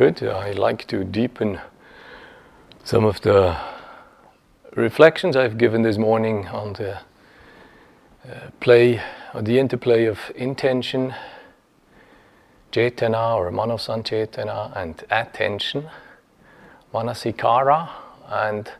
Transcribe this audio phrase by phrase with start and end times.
[0.00, 0.22] Good.
[0.22, 1.60] I like to deepen
[2.84, 3.54] some of the
[4.74, 7.00] reflections I've given this morning on the uh,
[8.60, 9.02] play
[9.34, 11.14] or the interplay of intention,
[12.72, 15.90] cetana or manosancetana, and attention,
[16.94, 17.90] manasikara,
[18.26, 18.72] and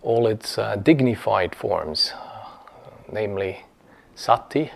[0.00, 2.14] all its uh, dignified forms,
[3.12, 3.66] namely
[4.14, 4.70] sati,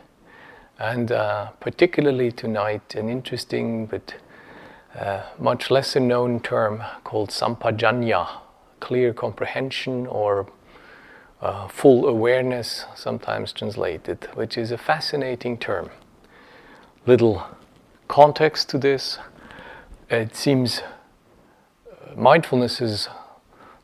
[0.79, 4.17] and uh, particularly tonight an interesting but
[4.99, 8.29] uh, much lesser known term called sampajañña,
[8.81, 10.49] clear comprehension or
[11.41, 15.91] uh, full awareness, sometimes translated, which is a fascinating term.
[17.07, 17.47] Little
[18.09, 19.19] context to this
[20.11, 23.09] it seems uh, mindfulness has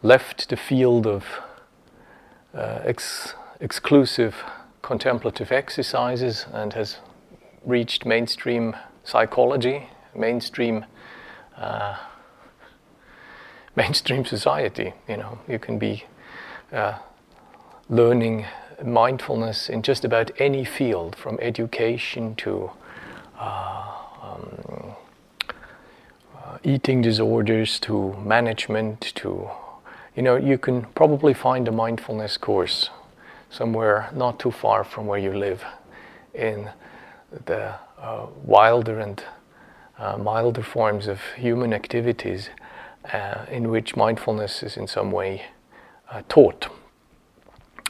[0.02, 1.24] left the field of
[2.54, 4.36] uh, ex- exclusive
[4.80, 6.96] contemplative exercises and has
[7.64, 10.86] reached mainstream psychology, mainstream
[11.56, 11.96] uh,
[13.76, 14.92] mainstream society.
[15.08, 16.04] You know, you can be
[16.72, 16.98] uh,
[17.88, 18.46] learning
[18.84, 22.70] mindfulness in just about any field, from education to
[23.38, 23.92] uh,
[24.22, 24.94] um,
[26.36, 29.48] uh, eating disorders to management to,
[30.16, 32.90] you know, you can probably find a mindfulness course
[33.50, 35.64] somewhere not too far from where you live
[36.34, 36.70] in
[37.46, 39.22] the uh, wilder and
[39.98, 42.50] uh, milder forms of human activities
[43.12, 45.42] uh, in which mindfulness is in some way
[46.10, 46.68] uh, taught,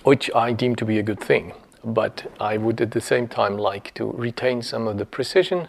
[0.02, 1.52] which I deem to be a good thing.
[1.82, 5.68] But I would at the same time like to retain some of the precision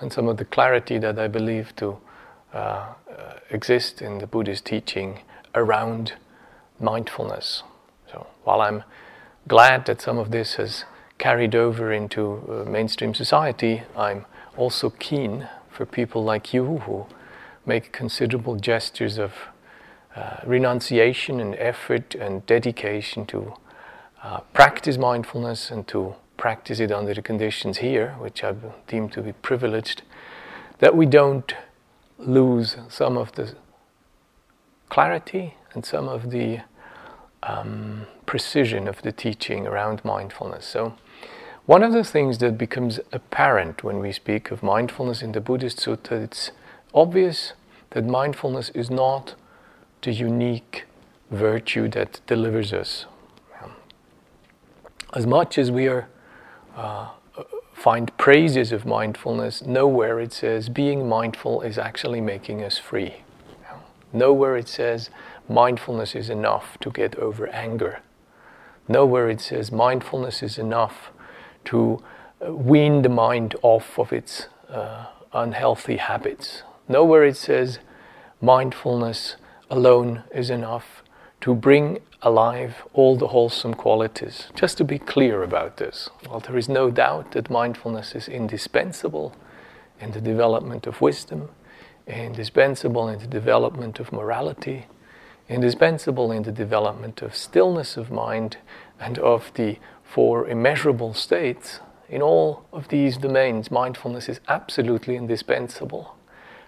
[0.00, 1.98] and some of the clarity that I believe to
[2.52, 2.94] uh, uh,
[3.50, 5.20] exist in the Buddhist teaching
[5.54, 6.14] around
[6.80, 7.62] mindfulness.
[8.10, 8.82] So while I'm
[9.48, 10.84] glad that some of this has
[11.18, 17.06] carried over into mainstream society, I'm also keen for people like you who
[17.66, 19.32] make considerable gestures of
[20.14, 23.54] uh, renunciation and effort and dedication to
[24.22, 28.54] uh, practice mindfulness and to practice it under the conditions here, which I
[28.86, 30.02] deem to be privileged,
[30.78, 31.52] that we don't
[32.18, 33.54] lose some of the
[34.88, 36.60] clarity and some of the
[37.42, 40.64] um, precision of the teaching around mindfulness.
[40.64, 40.94] So,
[41.66, 45.78] one of the things that becomes apparent when we speak of mindfulness in the Buddhist
[45.78, 46.50] Sutta, it's
[46.92, 47.54] obvious
[47.90, 49.34] that mindfulness is not
[50.02, 50.84] the unique
[51.30, 53.06] virtue that delivers us.
[55.14, 56.08] As much as we are
[56.76, 57.10] uh,
[57.72, 63.16] find praises of mindfulness, nowhere it says being mindful is actually making us free.
[64.12, 65.10] Nowhere it says
[65.48, 68.00] mindfulness is enough to get over anger.
[68.86, 71.10] Nowhere it says mindfulness is enough
[71.66, 72.02] to
[72.44, 76.62] uh, wean the mind off of its uh, unhealthy habits.
[76.88, 77.78] Nowhere it says
[78.40, 79.36] mindfulness
[79.70, 81.02] alone is enough
[81.40, 84.48] to bring alive all the wholesome qualities.
[84.54, 89.34] Just to be clear about this, while there is no doubt that mindfulness is indispensable
[90.00, 91.50] in the development of wisdom,
[92.06, 94.86] indispensable in the development of morality,
[95.48, 98.56] indispensable in the development of stillness of mind
[98.98, 106.14] and of the four immeasurable states, in all of these domains, mindfulness is absolutely indispensable.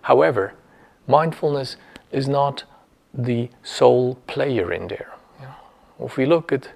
[0.02, 0.54] However,
[1.06, 1.76] mindfulness
[2.10, 2.64] is not
[3.12, 5.12] the sole player in there.
[5.98, 6.72] If we look at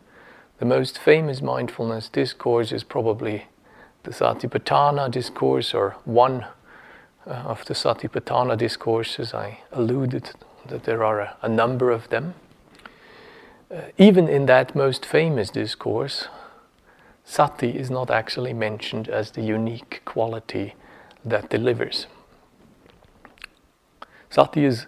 [0.59, 3.47] the most famous mindfulness discourse is probably
[4.03, 6.47] the Satipatthana discourse or one
[7.26, 9.34] uh, of the Satipatthana discourses.
[9.34, 10.32] I alluded
[10.66, 12.34] that there are a, a number of them.
[13.70, 16.28] Uh, even in that most famous discourse,
[17.31, 20.75] sati is not actually mentioned as the unique quality
[21.25, 22.09] that delivers.
[24.29, 24.87] Sati is,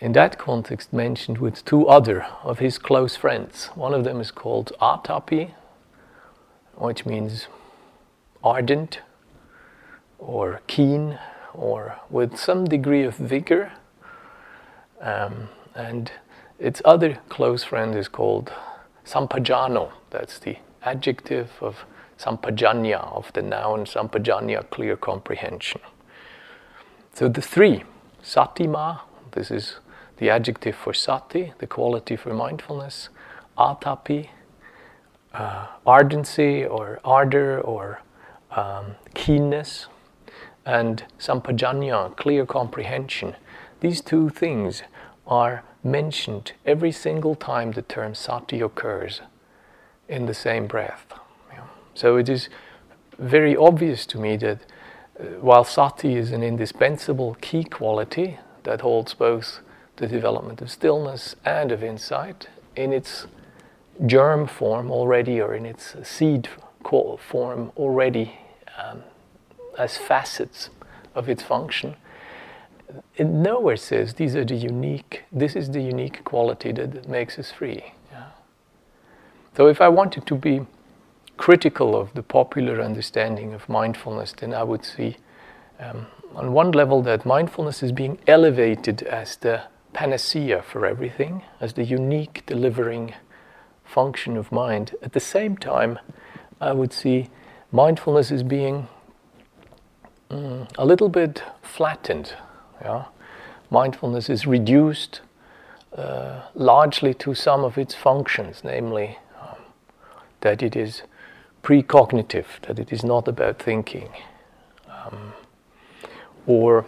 [0.00, 3.66] in that context, mentioned with two other of his close friends.
[3.76, 5.54] One of them is called Atapi,
[6.74, 7.46] which means
[8.42, 8.98] ardent
[10.18, 11.16] or keen
[11.54, 13.70] or with some degree of vigor.
[15.00, 16.10] Um, and
[16.58, 18.52] its other close friend is called
[19.04, 21.84] Sampajano, that's the adjective of
[22.18, 25.80] sampajañña, of the noun sampajañña, clear comprehension.
[27.14, 27.84] So the three,
[28.22, 29.00] satima,
[29.32, 29.76] this is
[30.18, 33.08] the adjective for sati, the quality for mindfulness,
[33.56, 34.28] atapi,
[35.32, 38.02] uh, ardency or ardor or
[38.50, 39.86] um, keenness,
[40.66, 43.34] and sampajañña, clear comprehension.
[43.80, 44.82] These two things
[45.26, 49.22] are mentioned every single time the term sati occurs
[50.10, 51.06] in the same breath.
[51.94, 52.48] So it is
[53.18, 54.58] very obvious to me that
[55.40, 59.60] while sati is an indispensable key quality that holds both
[59.96, 63.26] the development of stillness and of insight in its
[64.06, 66.48] germ form already or in its seed
[67.18, 68.38] form already
[68.82, 69.02] um,
[69.78, 70.70] as facets
[71.14, 71.96] of its function
[73.16, 77.52] it nowhere says these are the unique this is the unique quality that makes us
[77.52, 77.92] free?
[79.60, 80.62] So if i wanted to be
[81.36, 85.18] critical of the popular understanding of mindfulness then i would see
[85.78, 89.60] um, on one level that mindfulness is being elevated as the
[89.92, 93.12] panacea for everything as the unique delivering
[93.84, 95.98] function of mind at the same time
[96.58, 97.28] i would see
[97.70, 98.88] mindfulness as being
[100.30, 102.32] mm, a little bit flattened
[102.80, 103.04] yeah?
[103.68, 105.20] Mindfulness is reduced
[105.94, 109.18] uh, largely to some of its functions, namely
[110.40, 111.02] that it is
[111.62, 114.08] precognitive, that it is not about thinking,
[114.88, 115.32] um,
[116.46, 116.86] or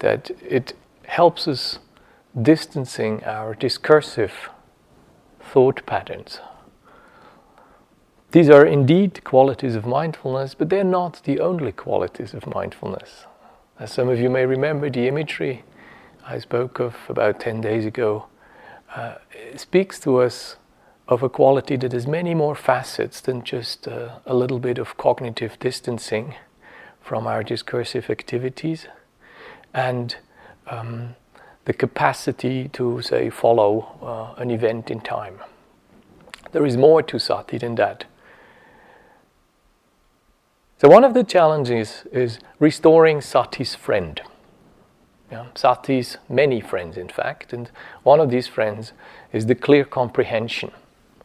[0.00, 0.74] that it
[1.04, 1.78] helps us
[2.40, 4.50] distancing our discursive
[5.40, 6.40] thought patterns.
[8.32, 13.24] These are indeed qualities of mindfulness, but they're not the only qualities of mindfulness.
[13.78, 15.64] As some of you may remember, the imagery
[16.26, 18.26] I spoke of about 10 days ago
[18.94, 19.14] uh,
[19.54, 20.56] speaks to us
[21.08, 24.96] of a quality that has many more facets than just uh, a little bit of
[24.96, 26.34] cognitive distancing
[27.00, 28.88] from our discursive activities
[29.72, 30.16] and
[30.66, 31.14] um,
[31.66, 35.38] the capacity to, say, follow uh, an event in time.
[36.52, 38.04] There is more to sati than that.
[40.78, 44.20] So, one of the challenges is restoring Sati's friend.
[45.30, 47.70] Yeah, Sati's many friends, in fact, and
[48.02, 48.92] one of these friends
[49.32, 50.70] is the clear comprehension,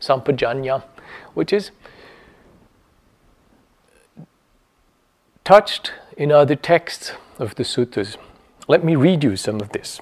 [0.02, 0.84] sampajañña,
[1.34, 1.72] which is
[5.44, 8.18] touched in other texts of the suttas.
[8.68, 10.00] Let me read you some of this.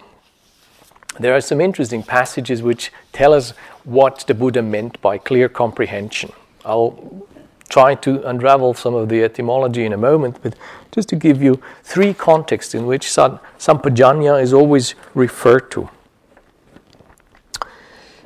[1.20, 3.52] There are some interesting passages which tell us
[3.84, 6.32] what the Buddha meant by clear comprehension.
[6.66, 7.28] I'll
[7.70, 10.56] try to unravel some of the etymology in a moment, but
[10.92, 15.90] just to give you three contexts in which sampajañña is always referred to.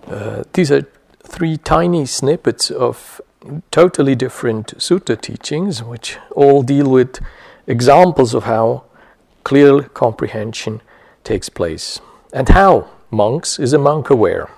[0.08, 0.86] Uh, these are
[1.34, 3.20] three tiny snippets of
[3.72, 7.20] totally different sutta teachings, which all deal with
[7.66, 8.84] examples of how
[9.44, 10.80] clear comprehension
[11.24, 12.00] takes place.
[12.32, 14.52] And how, monks, is a monk aware?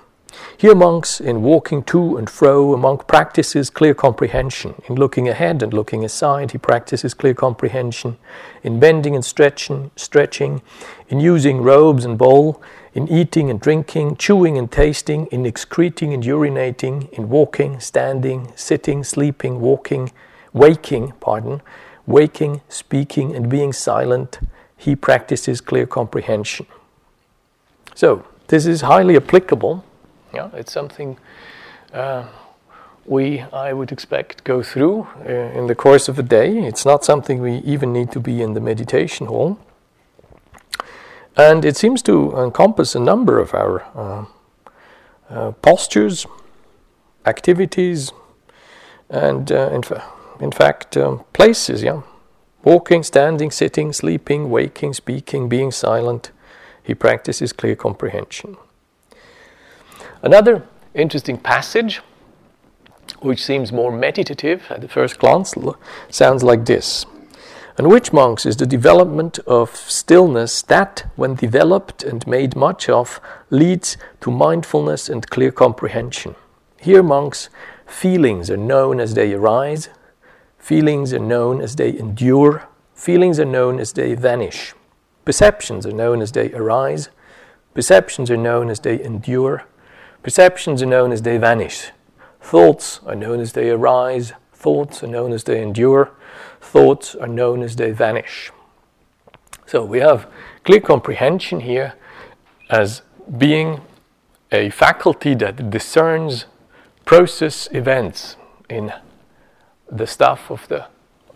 [0.58, 4.74] Here, monks, in walking to and fro, a monk practices clear comprehension.
[4.86, 8.18] In looking ahead and looking aside, he practices clear comprehension.
[8.62, 10.60] In bending and stretching, stretching,
[11.08, 12.60] in using robes and bowl,
[12.96, 19.04] in eating and drinking, chewing and tasting, in excreting and urinating, in walking, standing, sitting,
[19.04, 20.10] sleeping, walking,
[20.52, 21.60] waking, pardon,
[22.06, 24.40] waking, speaking, and being silent,
[24.76, 26.66] he practices clear comprehension.
[27.94, 29.84] So, this is highly applicable
[30.36, 31.16] yeah, it's something
[31.92, 32.26] uh,
[33.06, 36.58] we, I would expect, go through uh, in the course of a day.
[36.58, 39.58] It's not something we even need to be in the meditation hall.
[41.36, 44.24] And it seems to encompass a number of our uh,
[45.28, 46.26] uh postures,
[47.26, 48.12] activities,
[49.10, 50.04] and uh, in, fa-
[50.40, 51.82] in, fact, um, places.
[51.82, 52.02] Yeah,
[52.64, 56.32] walking, standing, sitting, sleeping, waking, speaking, being silent.
[56.82, 58.56] He practices clear comprehension.
[60.22, 62.00] Another interesting passage,
[63.20, 65.54] which seems more meditative at the first glance,
[66.10, 67.06] sounds like this.
[67.78, 73.20] And which monks is the development of stillness that, when developed and made much of,
[73.50, 76.34] leads to mindfulness and clear comprehension.
[76.80, 77.50] Here, monks,
[77.86, 79.90] feelings are known as they arise,
[80.58, 84.74] feelings are known as they endure, feelings are known as they vanish,
[85.24, 87.10] perceptions are known as they arise,
[87.74, 89.66] perceptions are known as they endure,
[90.26, 91.92] Perceptions are known as they vanish.
[92.40, 94.32] Thoughts are known as they arise.
[94.52, 96.10] Thoughts are known as they endure.
[96.76, 98.52] Thoughts are known as they vanish.
[99.66, 100.26] So we have
[100.62, 101.94] clear comprehension here
[102.68, 103.02] as
[103.38, 103.80] being
[104.52, 106.44] a faculty that discerns
[107.04, 108.36] process events
[108.68, 108.92] in
[109.90, 110.86] the stuff of the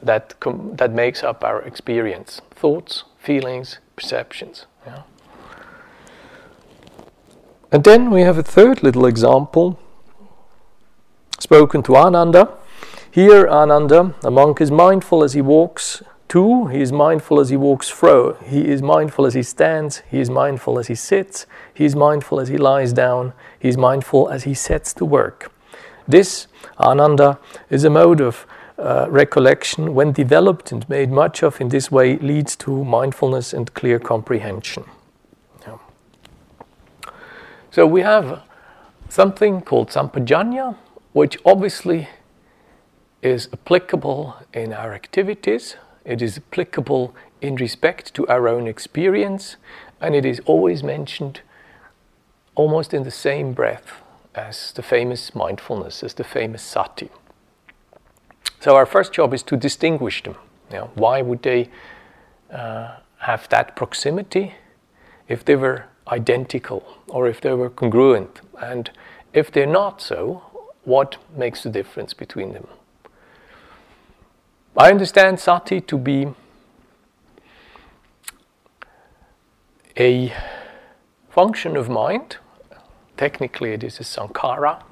[0.02, 5.02] that com- that makes up our experience thoughts feelings perceptions yeah?
[7.72, 9.78] And then we have a third little example
[11.38, 12.59] spoken to Ananda.
[13.12, 17.56] Here, Ananda, a monk, is mindful as he walks to, he is mindful as he
[17.56, 21.84] walks fro, he is mindful as he stands, he is mindful as he sits, he
[21.84, 25.50] is mindful as he lies down, he is mindful as he sets to work.
[26.06, 26.46] This,
[26.78, 28.46] Ananda, is a mode of
[28.78, 33.74] uh, recollection, when developed and made much of in this way, leads to mindfulness and
[33.74, 34.84] clear comprehension.
[35.62, 35.78] Yeah.
[37.72, 38.42] So we have
[39.08, 40.76] something called sampajañña,
[41.12, 42.08] which obviously
[43.22, 49.56] is applicable in our activities, it is applicable in respect to our own experience,
[50.00, 51.40] and it is always mentioned
[52.54, 54.02] almost in the same breath
[54.34, 57.10] as the famous mindfulness, as the famous sati.
[58.60, 60.36] So our first job is to distinguish them.
[60.70, 61.68] Know, why would they
[62.52, 64.54] uh, have that proximity
[65.28, 68.40] if they were identical or if they were congruent?
[68.60, 68.90] And
[69.32, 70.42] if they're not so,
[70.84, 72.66] what makes the difference between them?
[74.76, 76.28] I understand sati to be
[79.98, 80.32] a
[81.28, 82.36] function of mind.
[83.16, 84.82] Technically, it is a sankhara,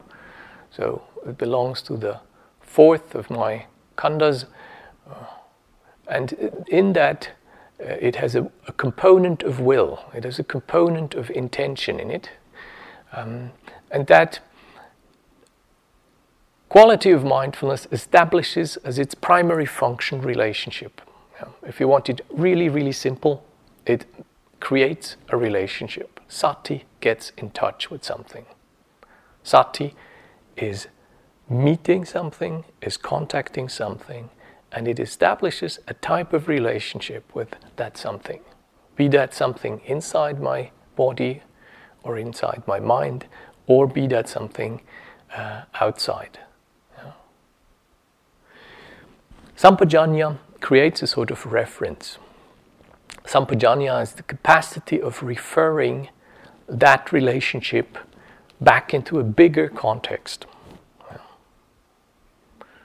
[0.70, 2.20] so it belongs to the
[2.60, 3.66] fourth of my
[3.96, 4.46] khandhas.
[5.08, 5.14] Uh,
[6.08, 7.30] and in that,
[7.80, 12.10] uh, it has a, a, component of will, it has a component of intention in
[12.10, 12.30] it.
[13.12, 13.52] Um,
[13.90, 14.40] and that
[16.68, 21.00] quality of mindfulness establishes as its primary function relationship.
[21.62, 23.44] if you want it really, really simple,
[23.86, 24.04] it
[24.60, 26.20] creates a relationship.
[26.28, 28.44] Sati gets in touch with something.
[29.42, 29.94] Sati
[30.56, 30.88] is
[31.48, 34.30] meeting something, is contacting something,
[34.72, 38.40] and it establishes a type of relationship with that something.
[38.96, 41.42] Be that something inside my body
[42.02, 43.26] or inside my mind,
[43.66, 44.80] or be that something
[45.34, 46.38] uh, outside.
[46.96, 47.12] Yeah.
[49.58, 52.16] Sampajañña creates a sort of reference.
[53.24, 56.10] Sampajañña is the capacity of referring
[56.68, 57.98] that relationship
[58.60, 60.46] back into a bigger context.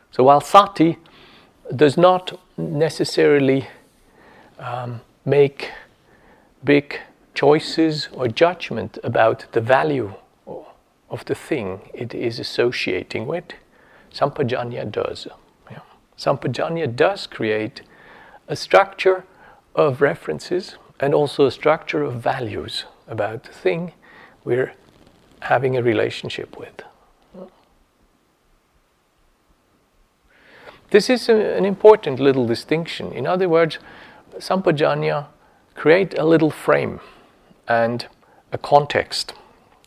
[0.09, 0.97] So while sati
[1.75, 3.67] does not necessarily
[4.57, 5.69] um, make
[6.63, 6.99] big
[7.35, 10.15] choices or judgment about the value
[11.11, 13.45] of the thing it is associating with,
[14.11, 15.27] Sampajañña does.
[16.17, 17.81] Sampajañña does create
[18.47, 19.25] a structure
[19.75, 23.93] of references and also a structure of values about the thing
[24.43, 24.73] we're
[25.41, 26.81] having a relationship with.
[30.91, 33.11] This is a, an important little distinction.
[33.13, 33.79] In other words,
[34.37, 35.25] Sampajañña
[35.73, 36.99] create a little frame
[37.67, 38.05] and
[38.51, 39.33] a context.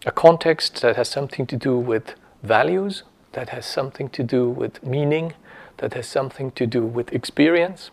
[0.04, 4.82] A context that has something to do with values, that has something to do with
[4.82, 5.34] meaning,
[5.78, 7.90] that has something to do with experience.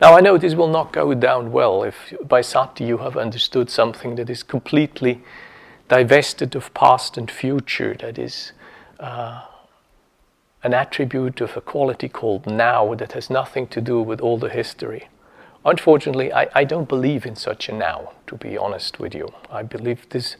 [0.00, 3.68] Now, I know this will not go down well if by sati you have understood
[3.68, 5.20] something that is completely
[5.88, 8.52] divested of past and future, that is
[9.00, 9.42] uh,
[10.62, 14.50] an attribute of a quality called now that has nothing to do with all the
[14.50, 15.08] history.
[15.64, 19.28] Unfortunately, I, I don't believe in such a now, to be honest with you.
[19.50, 20.36] I believe this,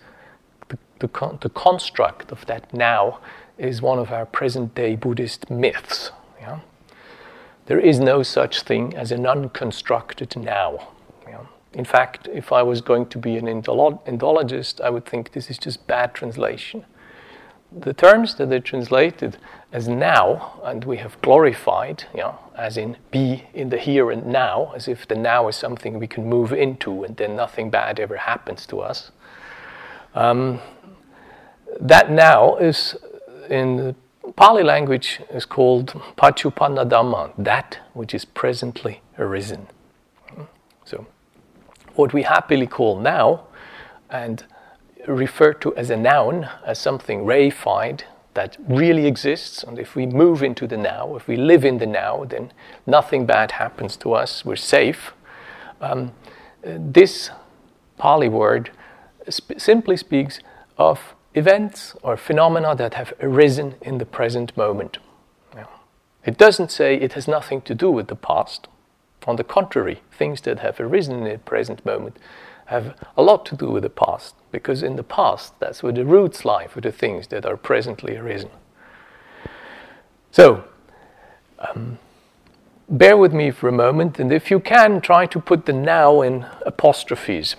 [0.69, 3.19] the, the, con- the construct of that now
[3.59, 6.13] is one of our present day Buddhist myths.
[6.41, 6.61] Yeah?
[7.67, 10.89] There is no such thing as an unconstructed now.
[11.27, 11.47] Yeah?
[11.75, 15.59] In fact, if I was going to be an Indologist, I would think this is
[15.59, 16.85] just bad translation
[17.71, 19.37] the terms that are translated
[19.73, 24.73] as now, and we have glorified, know, as in be in the here and now,
[24.75, 28.17] as if the now is something we can move into and then nothing bad ever
[28.17, 29.11] happens to us.
[30.15, 30.61] Um,
[31.81, 32.97] that now is
[33.49, 33.95] in the
[34.37, 39.67] Pali language is called Paccuppanna Dhamma, that which is presently arisen.
[40.85, 41.07] So,
[41.95, 43.45] what we happily call now,
[44.11, 44.45] and
[45.07, 48.03] refer to as a noun, as something reified
[48.35, 49.63] that really exists.
[49.63, 52.53] And if we move into the now, if we live in the now, then
[52.87, 55.13] nothing bad happens to us, we're safe.
[55.81, 56.13] Um,
[56.63, 57.31] this
[57.97, 58.71] Pali word
[59.29, 60.41] sp- simply speaks
[60.77, 64.99] of events or phenomena that have arisen in the present moment.
[66.25, 68.69] It doesn't say it has nothing to do with the past.
[69.27, 72.19] On the contrary, things that have arisen in the present moment
[72.67, 76.05] have a lot to do with the past, because in the past, that's where the
[76.05, 78.51] roots lie for the things that are presently arisen.
[80.31, 80.65] So,
[81.61, 81.99] um,
[82.91, 86.21] bear with me for a moment, and if you can, try to put the now
[86.21, 87.57] in apostrophes.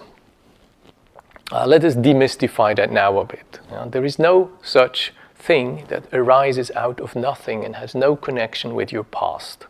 [1.52, 3.60] Uh, let us demystify that now a bit.
[3.88, 8.92] There is no such thing that arises out of nothing and has no connection with
[8.92, 9.66] your past.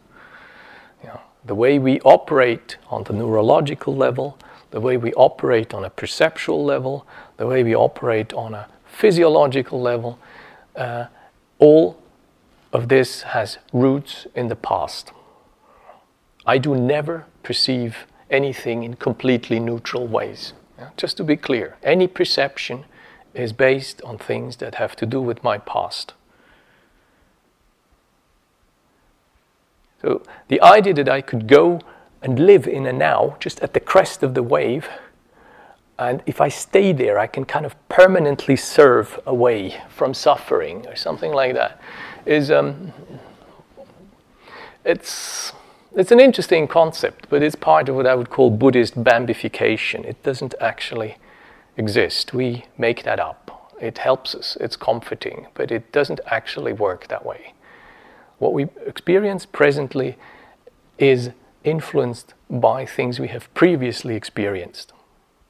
[1.02, 4.38] You know, the way we operate on the neurological level
[4.72, 7.06] the way we operate on a perceptual level,
[7.38, 10.20] the way we operate on a physiological level,
[10.76, 11.06] uh,
[11.58, 12.02] all
[12.72, 15.12] of this has roots in the past.
[16.46, 20.54] I do never perceive anything in completely neutral ways.
[20.98, 22.86] Just to be clear, any perception
[23.34, 26.14] is based on things that have to do with my past.
[30.02, 31.82] So the idea that I could go
[32.22, 34.88] and live in a now, just at the crest of the wave,
[35.98, 40.96] and if I stay there, I can kind of permanently serve away from suffering or
[40.96, 41.82] something like that.
[42.26, 42.94] Is um,
[44.86, 45.52] it's
[45.96, 50.06] it's an interesting concept, but it's part of what I would call Buddhist Bambification.
[50.06, 51.18] It doesn't actually
[51.78, 52.34] exist.
[52.34, 53.74] We make that up.
[53.82, 54.58] It helps us.
[54.60, 57.54] It's comforting, but it doesn't actually work that way.
[58.38, 60.18] What we experience presently
[60.98, 61.32] is
[61.64, 64.94] influenced by things we have previously experienced.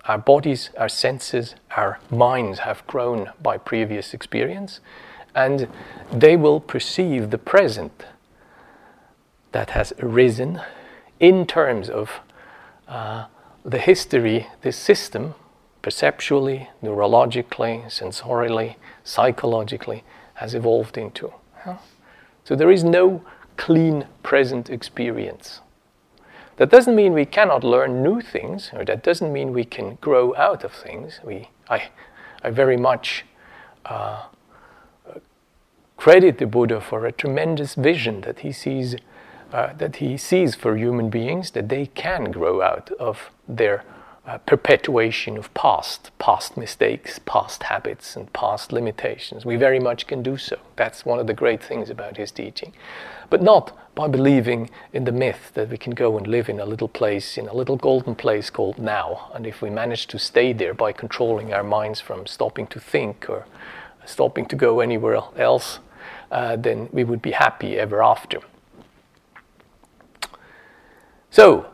[0.06, 4.80] Our bodies, our senses, our minds have grown by previous experience,
[5.36, 5.68] and
[6.12, 8.06] they will perceive the present
[9.52, 10.62] that has arisen
[11.20, 12.12] in terms of
[12.88, 13.26] uh,
[13.66, 15.36] the history this system,
[15.82, 20.04] perceptually, neurologically, sensorially, psychologically,
[20.36, 21.34] has evolved into.
[21.66, 21.78] Yeah?
[22.44, 23.24] So there is no
[23.58, 25.62] clean present experience.
[26.58, 30.36] That doesn't mean we cannot learn new things, or that doesn't mean we can grow
[30.36, 31.20] out of things.
[31.24, 31.90] We, I,
[32.44, 33.26] I very much
[33.86, 34.24] uh,
[35.96, 38.96] credit the Buddha for a tremendous vision that he sees,
[39.52, 43.84] uh, that he sees for human beings that they can grow out of their
[44.30, 49.44] uh, perpetuation of past, past mistakes, past habits, and past limitations.
[49.46, 50.58] We very much can do so.
[50.76, 52.74] That's one of the great things about his teaching.
[53.32, 56.66] But not by believing in the myth that we can go and live in a
[56.66, 59.32] little place, in a little golden place called now.
[59.34, 63.28] And if we manage to stay there by controlling our minds from stopping to think
[63.28, 63.48] or
[64.06, 65.80] stopping to go anywhere else,
[66.32, 68.42] uh, then we would be happy ever after.
[71.32, 71.68] So,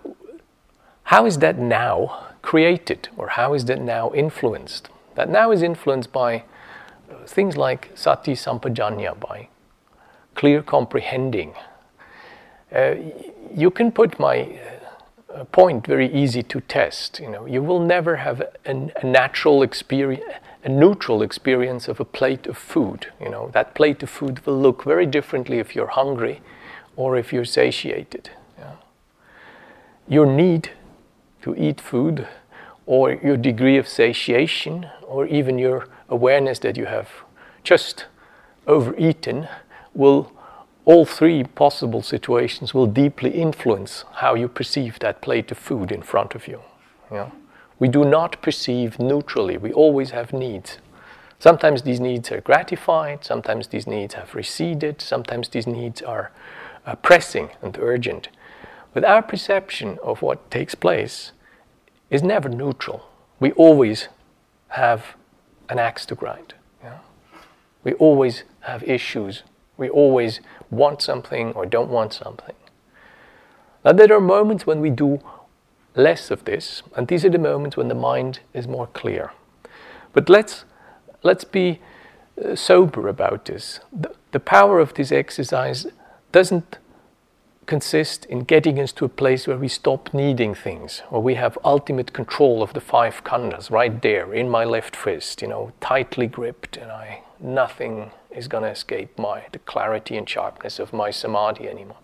[1.03, 4.89] how is that now created, or how is that now influenced?
[5.15, 6.43] That now is influenced by
[7.09, 9.47] uh, things like sati sampajañña, by
[10.35, 11.53] clear comprehending.
[12.75, 12.95] Uh,
[13.53, 14.59] you can put my
[15.33, 17.19] uh, point very easy to test.
[17.19, 20.23] You know, you will never have a, a natural experience,
[20.65, 23.07] a neutral experience of a plate of food.
[23.21, 26.41] You know, that plate of food will look very differently if you're hungry
[26.97, 28.31] or if you're satiated.
[30.07, 30.71] Your need
[31.41, 32.27] to eat food
[32.85, 37.09] or your degree of satiation or even your awareness that you have
[37.63, 38.05] just
[38.67, 39.47] overeaten
[39.93, 40.31] will
[40.85, 46.03] all three possible situations will deeply influence how you perceive that plate of food in
[46.03, 46.61] front of you.
[47.11, 47.31] Yeah.
[47.79, 50.77] We do not perceive neutrally, we always have needs.
[51.39, 56.31] Sometimes these needs are gratified, sometimes these needs have receded, sometimes these needs are
[56.85, 58.29] uh, pressing and urgent.
[58.95, 61.33] But our perception of what takes place
[62.09, 63.09] is never neutral.
[63.41, 64.07] We always
[64.69, 65.17] have
[65.67, 66.53] an axe to grind.
[66.81, 66.99] Yeah?
[67.83, 69.43] We always have issues.
[69.75, 70.39] We always
[70.71, 72.55] want something or don't want something.
[73.83, 75.19] Now, there are moments when we do
[75.93, 79.33] less of this, and these are the moments when the mind is more clear.
[80.13, 80.63] But let's,
[81.21, 81.81] let's be
[82.41, 83.81] uh, sober about this.
[83.91, 85.85] The, the power of this exercise
[86.31, 86.77] doesn't
[87.65, 91.57] consist in getting us to a place where we stop needing things, where we have
[91.63, 96.27] ultimate control of the five khandhas right there in my left fist, you know, tightly
[96.27, 101.11] gripped, and I nothing is going to escape my the clarity and sharpness of my
[101.11, 101.97] samadhi anymore.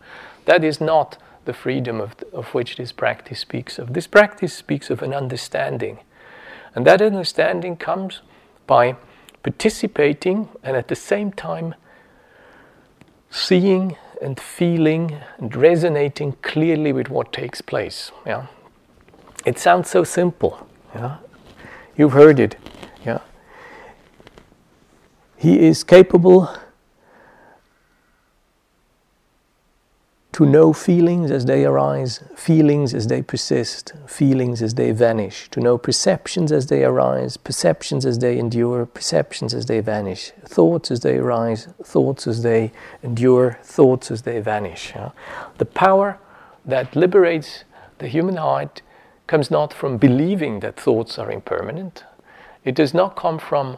[0.46, 3.94] That is not the freedom of, of which this practice speaks of.
[3.94, 6.00] This practice speaks of an understanding.
[6.76, 8.22] And that understanding comes
[8.68, 8.96] by
[9.44, 11.76] participating and at the same time
[13.30, 18.12] seeing and feeling and resonating clearly with what takes place.
[18.26, 18.48] Yeah?
[19.46, 20.68] It sounds so simple.
[20.96, 21.18] Yeah?
[21.98, 22.56] You've heard it.
[23.06, 23.20] Yeah?
[25.38, 26.50] He is capable
[30.34, 35.60] to know feelings as they arise, feelings as they persist, feelings as they vanish, to
[35.60, 41.02] know perceptions as they arise, perceptions as they endure, perceptions as they vanish, thoughts as
[41.02, 42.72] they arise, thoughts as they
[43.04, 44.94] endure, thoughts as they vanish.
[44.96, 45.12] Yeah?
[45.58, 46.18] The power
[46.64, 47.66] that liberates
[47.98, 48.82] the human heart
[49.28, 52.06] comes not from believing that thoughts are impermanent,
[52.64, 53.78] it does not come from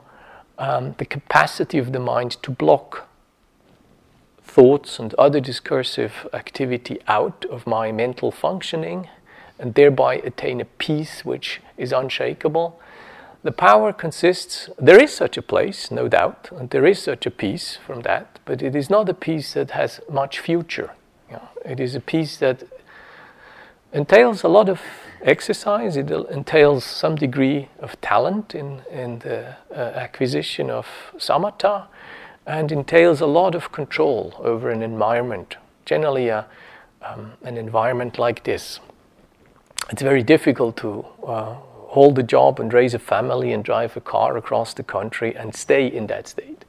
[0.60, 3.10] um, the capacity of the mind to block
[4.54, 9.10] thoughts and other discursive activity out of my mental functioning
[9.58, 12.80] and thereby attain a peace which is unshakable.
[13.42, 17.32] The power consists, there is such a place, no doubt, and there is such a
[17.32, 20.92] peace from that, but it is not a peace that has much future.
[21.30, 22.64] You know, it is a peace that
[23.92, 24.82] entails a lot of
[25.24, 30.88] exercise, it entails some degree of talent in, in the uh, acquisition of
[31.18, 31.88] samatha,
[32.46, 36.46] and entails a lot of control over an environment, generally a,
[37.02, 38.80] um, an environment like this.
[39.90, 41.54] It's very difficult to uh,
[41.94, 45.56] hold a job and raise a family and drive a car across the country and
[45.56, 46.66] stay in that state.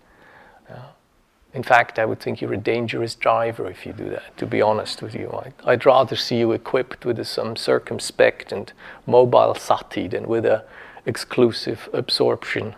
[1.55, 4.61] In fact, I would think you're a dangerous driver if you do that, to be
[4.61, 5.31] honest with you.
[5.45, 8.73] I'd, I'd rather see you equipped with some circumspect and
[9.07, 10.65] mobile sati than with a
[11.07, 12.75] exclusive absorption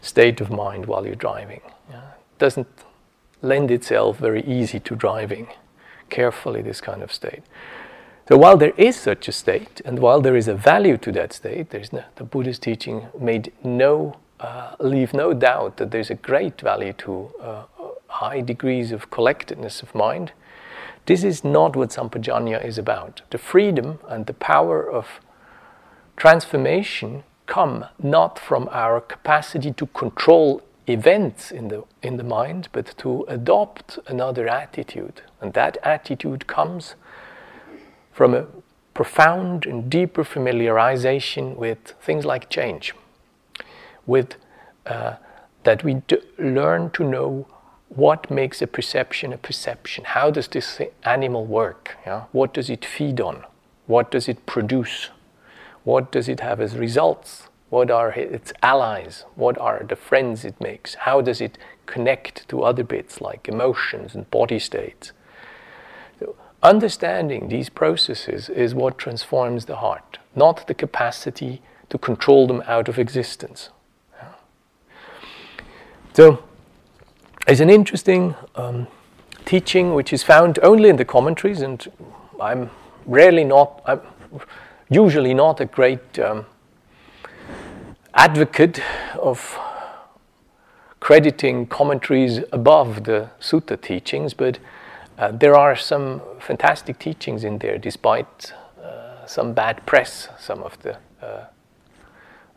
[0.00, 1.60] state of mind while you're driving.
[2.38, 2.68] Doesn't
[3.42, 5.48] lend itself very easy to driving
[6.10, 7.42] carefully, this kind of state.
[8.28, 11.32] So while there is such a state, and while there is a value to that
[11.32, 16.14] state, there's no, the Buddhist teaching made no uh, leave no doubt that there's a
[16.14, 17.62] great value to uh,
[18.08, 20.32] high degrees of collectedness of mind.
[21.06, 23.22] This is not what Sampajañña is about.
[23.30, 25.20] The freedom and the power of
[26.16, 32.94] transformation come not from our capacity to control events in the, in the mind, but
[32.98, 35.22] to adopt another attitude.
[35.40, 36.94] And that attitude comes
[38.12, 38.46] from a
[38.92, 42.94] profound and deeper familiarization with things like change,
[44.06, 44.36] with
[44.86, 45.14] uh,
[45.64, 47.46] that we d- learn to know
[47.88, 50.04] what makes a perception a perception?
[50.04, 51.96] How does this animal work?
[52.06, 52.24] Yeah?
[52.32, 53.44] What does it feed on?
[53.86, 55.10] What does it produce?
[55.84, 57.48] What does it have as results?
[57.74, 59.24] What are its allies?
[59.34, 60.94] What are the friends it makes?
[60.94, 65.10] How does it connect to other bits like emotions and body states?
[66.20, 72.62] So understanding these processes is what transforms the heart, not the capacity to control them
[72.68, 73.70] out of existence.
[76.12, 76.44] So,
[77.48, 78.86] it's an interesting um,
[79.46, 81.84] teaching which is found only in the commentaries, and
[82.40, 82.70] I'm
[83.04, 84.00] rarely not, I'm
[84.88, 86.46] usually not a great um,
[88.14, 88.80] advocate
[89.18, 89.58] of
[91.00, 94.58] crediting commentaries above the sutta teachings, but
[95.18, 100.28] uh, there are some fantastic teachings in there, despite uh, some bad press.
[100.38, 101.44] Some of the uh,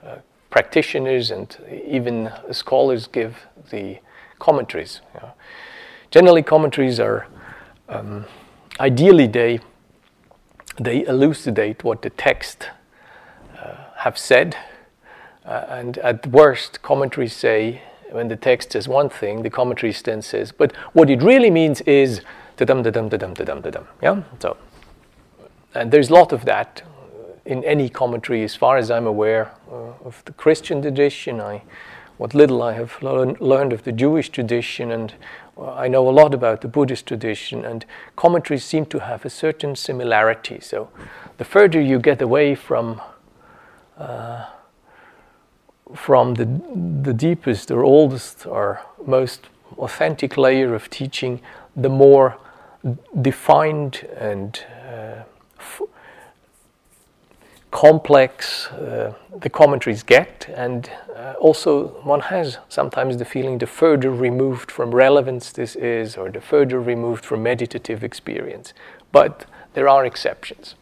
[0.03, 0.17] uh
[0.49, 3.99] practitioners and even scholars give the
[4.39, 5.01] commentaries.
[5.13, 5.33] You know.
[6.09, 7.27] Generally, commentaries are
[7.89, 8.25] um,
[8.79, 9.59] ideally they
[10.79, 12.69] they elucidate what the text
[13.59, 14.55] uh, have said,
[15.47, 17.81] uh, and at worst, commentaries say
[18.11, 21.81] when the text says one thing, the commentary then says, but what it really means
[21.81, 22.21] is
[22.57, 23.87] da dum da dum da dum da dum da dum.
[24.01, 24.23] Yeah.
[24.39, 24.57] So,
[25.73, 26.83] and there's a lot of that
[27.45, 31.39] in any commentary, as far as I'm aware uh, of the Christian tradition.
[31.39, 31.63] I
[32.17, 35.13] what little I have learn, learned of the Jewish tradition, and
[35.59, 39.75] I know a lot about the Buddhist tradition, and commentaries seem to have a certain
[39.75, 40.59] similarity.
[40.59, 40.89] So,
[41.37, 43.01] the further you get away from
[43.99, 44.47] uh,
[45.95, 46.45] from the
[47.03, 51.41] the deepest or oldest or most authentic layer of teaching,
[51.75, 52.37] the more
[53.21, 55.23] defined and uh,
[55.59, 55.81] f-
[57.71, 64.11] complex uh, the commentaries get, and uh, also one has sometimes the feeling the further
[64.11, 68.73] removed from relevance this is, or the further removed from meditative experience.
[69.11, 70.75] But there are exceptions.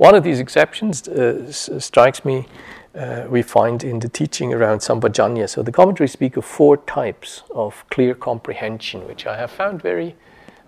[0.00, 2.46] One of these exceptions uh, s- strikes me.
[2.94, 5.48] Uh, we find in the teaching around Sampajañña.
[5.48, 10.16] So the commentaries speak of four types of clear comprehension, which I have found very,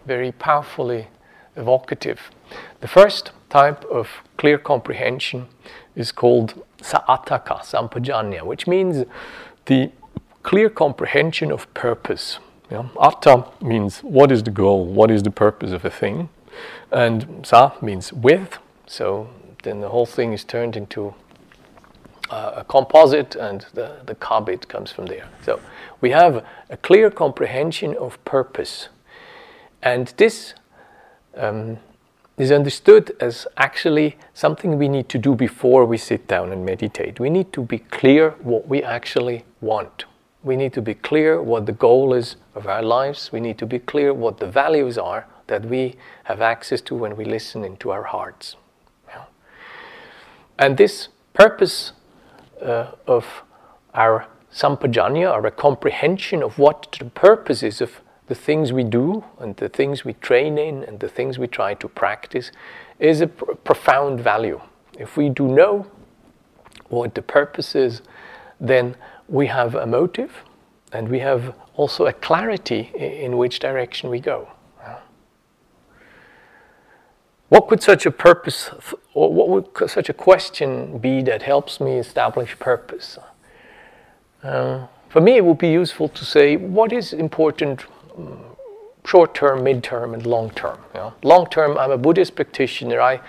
[0.07, 1.09] very powerfully
[1.57, 2.31] evocative.
[2.81, 5.49] The first type of clear comprehension
[5.97, 9.05] is called sa'ataka, sampajañña, which means
[9.67, 9.91] the
[10.43, 12.39] clear comprehension of purpose.
[12.71, 12.89] Yeah?
[13.01, 16.29] Atta means what is the goal, what is the purpose of a thing,
[16.91, 19.29] and sa means with, so
[19.63, 21.15] then the whole thing is turned into
[22.33, 25.29] uh, a composite, and the, the kabit comes from there.
[25.45, 25.61] So
[26.01, 28.89] we have a clear comprehension of purpose,
[29.83, 30.55] and this
[31.37, 31.77] um,
[32.39, 37.21] is understood as actually something we need to do before we sit down and meditate.
[37.21, 40.07] We need to be clear what we actually want.
[40.43, 43.31] We need to be clear what the goal is of our lives.
[43.31, 47.15] We need to be clear what the values are that we have access to when
[47.15, 48.57] we listen into our hearts.
[49.09, 49.25] Yeah.
[50.59, 51.93] And this purpose
[52.63, 53.43] Uh, of
[53.95, 59.57] our sampajañña, a comprehension of what the purpose is of the things we do and
[59.57, 62.53] the things we train in and the things we try to practice
[63.01, 64.61] is a pr- profound value.
[64.97, 65.87] If we do know
[66.89, 68.03] what the purpose is,
[68.61, 68.95] then
[69.29, 70.45] we have a motive
[70.93, 74.49] and we have also a clarity in which direction we go.
[77.53, 78.71] What could such a purpose,
[79.13, 83.19] or what would such a question be that helps me establish purpose?
[84.43, 87.85] Uh, for me, it would be useful to say what is important
[88.17, 88.57] um,
[89.05, 90.79] short term, mid term, and long term.
[91.23, 93.03] Long term, I'm a Buddhist practitioner.
[93.03, 93.21] I,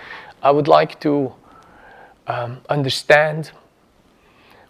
[0.42, 1.34] I would like to
[2.26, 3.50] um, understand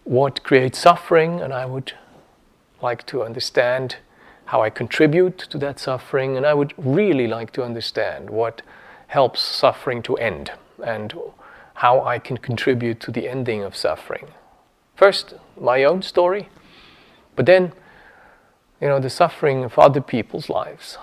[0.02, 1.92] what creates suffering, and I would
[2.82, 3.98] like to understand
[4.46, 8.60] how I contribute to that suffering, and I would really like to understand what
[9.14, 10.50] helps suffering to end
[10.84, 11.14] and
[11.74, 14.26] how I can contribute to the ending of suffering.
[14.96, 16.48] First, my own story,
[17.36, 17.72] but then,
[18.80, 20.98] you know, the suffering of other people's lives.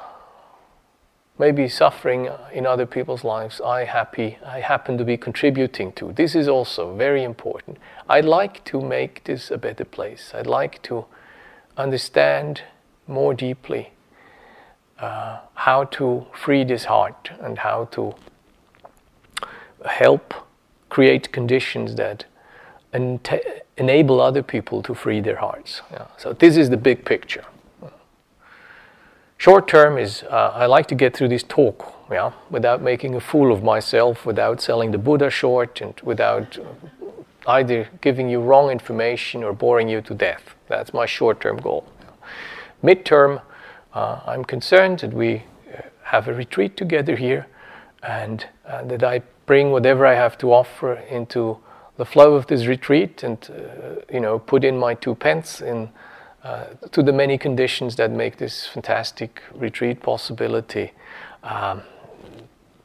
[1.40, 6.12] Maybe suffering in other people's lives I happy I happen to be contributing to.
[6.12, 7.78] This is also very important.
[8.10, 10.34] I'd like to make this a better place.
[10.36, 11.06] I'd like to
[11.78, 12.64] understand
[13.08, 13.94] more deeply
[15.02, 18.14] uh, how to free this heart and how to
[19.86, 20.34] help
[20.90, 22.26] create conditions that
[23.78, 25.82] enable other people to free their hearts.
[25.92, 26.08] Yeah.
[26.18, 27.46] So this is the big picture.
[29.38, 33.20] Short term is uh, I like to get through this talk, yeah, without making a
[33.20, 36.60] fool of myself, without selling the Buddha short, and without
[37.48, 40.54] either giving you wrong information or boring you to death.
[40.68, 41.88] That's my short term goal.
[42.84, 43.42] Midterm,
[43.94, 47.48] uh, I'm concerned that we uh, have a retreat together here
[48.04, 51.58] and uh, that I bring whatever I have to offer into
[51.98, 55.90] the flow of this retreat and uh, you know put in my two pence in
[56.44, 60.92] uh, to the many conditions that make this fantastic retreat possibility
[61.44, 61.84] um,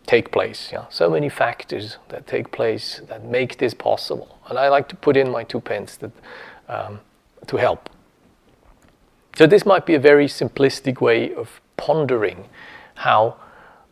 [0.07, 0.71] take place.
[0.73, 0.85] Yeah?
[0.91, 5.17] So many factors that take place that make this possible, and I like to put
[5.17, 6.11] in my two pence that,
[6.69, 7.01] um,
[7.47, 7.89] to help.
[9.37, 12.49] So, this might be a very simplistic way of pondering
[12.95, 13.37] how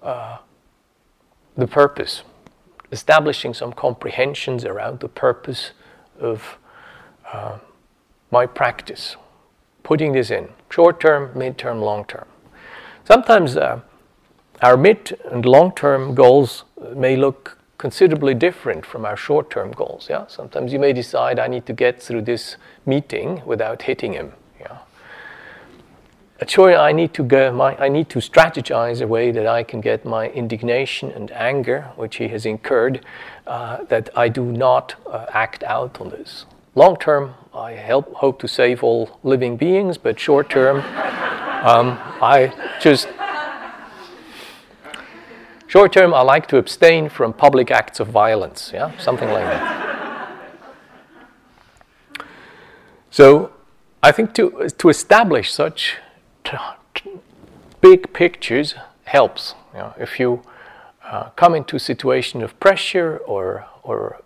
[0.02, 0.38] uh,
[1.54, 2.22] the purpose,
[2.90, 5.72] establishing some comprehensions around the purpose
[6.18, 6.57] of
[7.30, 7.59] uh,
[8.30, 9.16] my practice,
[9.83, 12.26] putting this in short term, mid term, long term.
[13.04, 13.80] Sometimes uh,
[14.62, 16.64] our mid and long term goals
[16.96, 20.07] may look considerably different from our short term goals.
[20.09, 20.26] Yeah?
[20.26, 24.33] Sometimes you may decide I need to get through this meeting without hitting him
[26.50, 29.80] sure I need to go my, I need to strategize a way that I can
[29.80, 33.04] get my indignation and anger, which he has incurred,
[33.46, 36.46] uh, that I do not uh, act out on this.
[36.74, 40.78] Long term, I help, hope to save all living beings, but short term,
[41.64, 43.09] um, I just
[45.68, 48.70] short term I like to abstain from public acts of violence.
[48.74, 49.85] Yeah, something like that.
[53.11, 53.52] So
[54.02, 55.96] I think to to establish such
[57.80, 59.54] big pictures helps.
[59.72, 60.42] You know, if you
[61.04, 64.22] uh, come into a situation of pressure or, or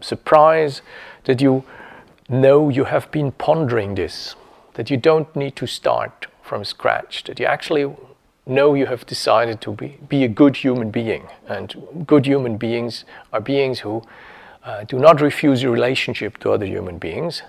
[0.00, 0.82] surprise,
[1.24, 1.64] that you
[2.28, 4.34] know you have been pondering this,
[4.74, 7.94] that you don't need to start from scratch, that you actually
[8.46, 11.28] know you have decided to be, be a good human being.
[11.48, 11.74] And
[12.06, 14.02] good human beings are beings who
[14.64, 17.42] uh, do not refuse a relationship to other human beings.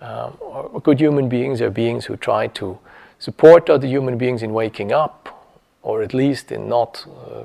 [0.00, 0.36] Um,
[0.82, 2.78] good human beings are beings who try to
[3.18, 5.46] support other human beings in waking up,
[5.82, 7.44] or at least in not uh,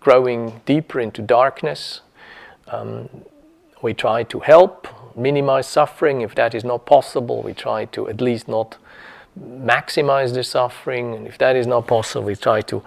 [0.00, 2.00] growing deeper into darkness.
[2.68, 3.08] Um,
[3.82, 6.22] we try to help minimize suffering.
[6.22, 8.76] If that is not possible, we try to at least not
[9.38, 11.14] maximize the suffering.
[11.14, 12.82] And if that is not possible, we try to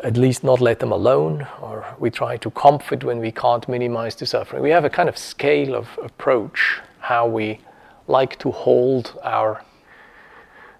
[0.00, 4.14] at least not let them alone, or we try to comfort when we can't minimize
[4.16, 4.62] the suffering.
[4.62, 7.60] We have a kind of scale of approach how we
[8.06, 9.62] like to hold our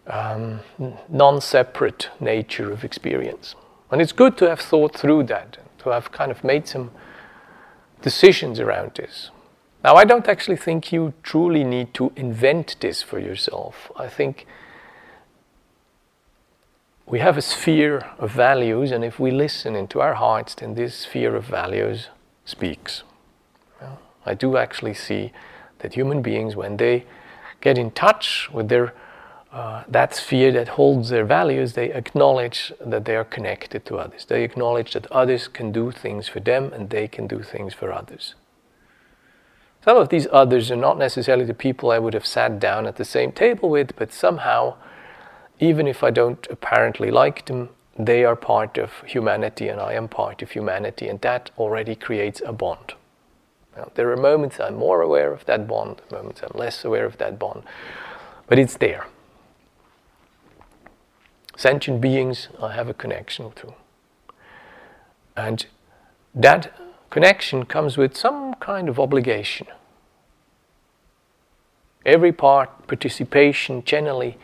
[0.07, 0.61] um,
[1.09, 3.55] non separate nature of experience.
[3.91, 6.91] And it's good to have thought through that, to have kind of made some
[8.03, 9.31] decisions around this.
[9.83, 13.93] Now, I don't actually think you truly need to invent this for yourself.
[13.97, 14.47] I think
[17.07, 20.95] we have a sphere of values, and if we listen into our hearts, then this
[20.95, 22.09] sphere of values
[22.47, 23.03] speaks.
[24.27, 25.33] I do actually see
[25.81, 27.05] that human beings, when they
[27.61, 28.95] get in touch with their
[29.55, 34.25] uh, that sphere that holds their values, they acknowledge that they are connected to others.
[34.25, 37.93] They acknowledge that others can do things for them and they can do things for
[37.93, 38.35] others.
[39.85, 42.97] Some of these others are not necessarily the people I would have sat down at
[42.97, 44.75] the same table with, but somehow,
[45.61, 50.09] even if I don't apparently like them, they are part of humanity and I am
[50.09, 52.95] part of humanity, and that already creates a bond.
[53.77, 57.19] Now, there are moments I'm more aware of that bond, moments I'm less aware of
[57.19, 57.63] that bond,
[58.49, 59.07] but it's there.
[61.57, 63.75] Sentient beings I have a connection to.
[65.37, 65.67] And
[66.35, 66.73] that
[67.11, 69.67] connection comes with some kind of obligation.
[72.05, 74.37] Every part, participation, generally,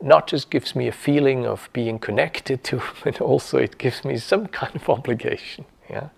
[0.00, 4.16] not just gives me a feeling of being connected to, but also it gives me
[4.16, 5.64] some kind of obligation.
[5.90, 6.08] Yeah?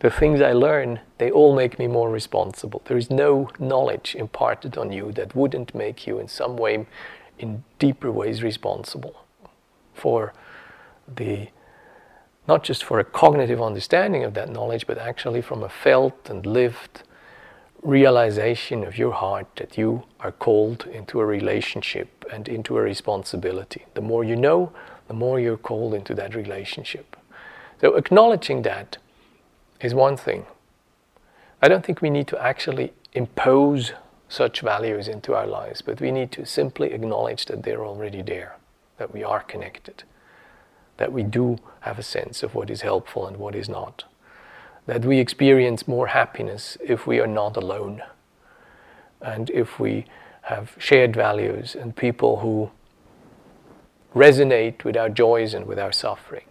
[0.00, 2.82] The things I learn, they all make me more responsible.
[2.86, 6.86] There is no knowledge imparted on you that wouldn't make you in some way,
[7.40, 9.24] in deeper ways, responsible
[9.94, 10.32] for
[11.16, 11.48] the
[12.46, 16.44] not just for a cognitive understanding of that knowledge, but actually from a felt and
[16.44, 17.02] lived
[17.82, 23.86] realization of your heart that you are called into a relationship and into a responsibility.
[23.94, 24.72] The more you know,
[25.08, 27.16] the more you're called into that relationship.
[27.80, 28.98] So, acknowledging that
[29.80, 30.44] is one thing.
[31.62, 33.92] I don't think we need to actually impose
[34.30, 38.56] such values into our lives, but we need to simply acknowledge that they're already there,
[38.96, 40.04] that we are connected,
[40.96, 44.04] that we do have a sense of what is helpful and what is not
[44.90, 48.02] that we experience more happiness if we are not alone
[49.20, 50.04] and if we
[50.42, 52.68] have shared values and people who
[54.14, 56.44] resonate with our joys and with our suffering.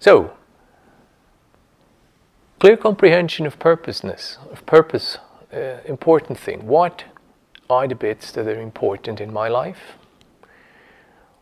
[0.00, 0.32] So,
[2.60, 5.18] clear comprehension of purposeness, of purpose,
[5.52, 6.66] uh, important thing.
[6.66, 7.04] What
[7.68, 9.96] are the bits that are important in my life?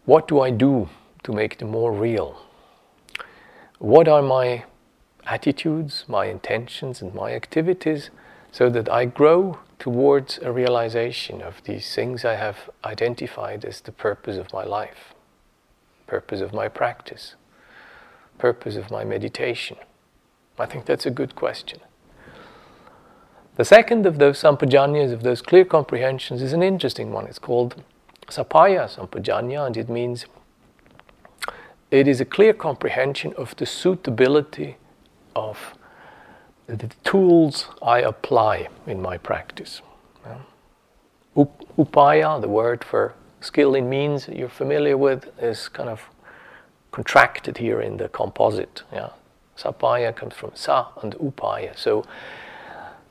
[0.06, 0.88] What do I do
[1.24, 2.48] to make them more real?
[3.78, 4.64] what are my
[5.26, 8.10] attitudes, my intentions, and my activities
[8.50, 13.92] so that I grow towards a realization of these things I have identified as the
[13.92, 15.14] purpose of my life,
[16.06, 17.36] purpose of my practice,
[18.38, 19.76] purpose of my meditation.
[20.60, 21.80] I think that's a good question.
[23.56, 27.26] The second of those sampajaññas, of those clear comprehensions, is an interesting one.
[27.26, 27.82] It's called
[28.28, 30.26] Sappaya Sampajañña, and it means
[31.90, 34.76] it is a clear comprehension of the suitability
[35.34, 35.74] of
[36.66, 39.80] the tools I apply in my practice.
[41.36, 46.02] upaya, the word for skill in means you're familiar with, is kind of
[46.92, 48.82] contracted here in the composite.
[48.92, 49.10] Yeah?
[49.58, 51.76] Sappaya comes from sa and upaya.
[51.76, 52.04] So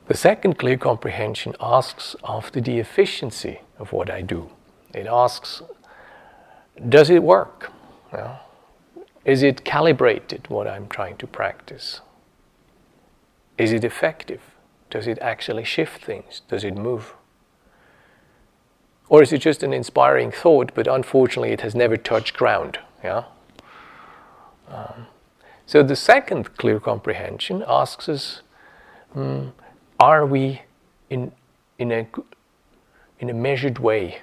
[0.06, 4.48] the second clear comprehension asks after the efficiency of what I do.
[4.94, 5.62] It asks,
[6.88, 7.70] does it work?
[8.12, 8.38] Yeah?
[9.24, 12.00] Is it calibrated, what I'm trying to practice?
[13.58, 14.40] Is it effective?
[14.88, 16.40] Does it actually shift things?
[16.48, 17.14] Does it move?
[19.10, 22.78] Or is it just an inspiring thought, but unfortunately it has never touched ground?
[23.04, 23.24] Yeah?
[24.68, 25.06] Um,
[25.68, 28.42] so the second clear comprehension asks us
[29.14, 29.52] um,
[30.00, 30.62] are we
[31.10, 31.30] in,
[31.78, 32.08] in, a,
[33.20, 34.18] in a measured way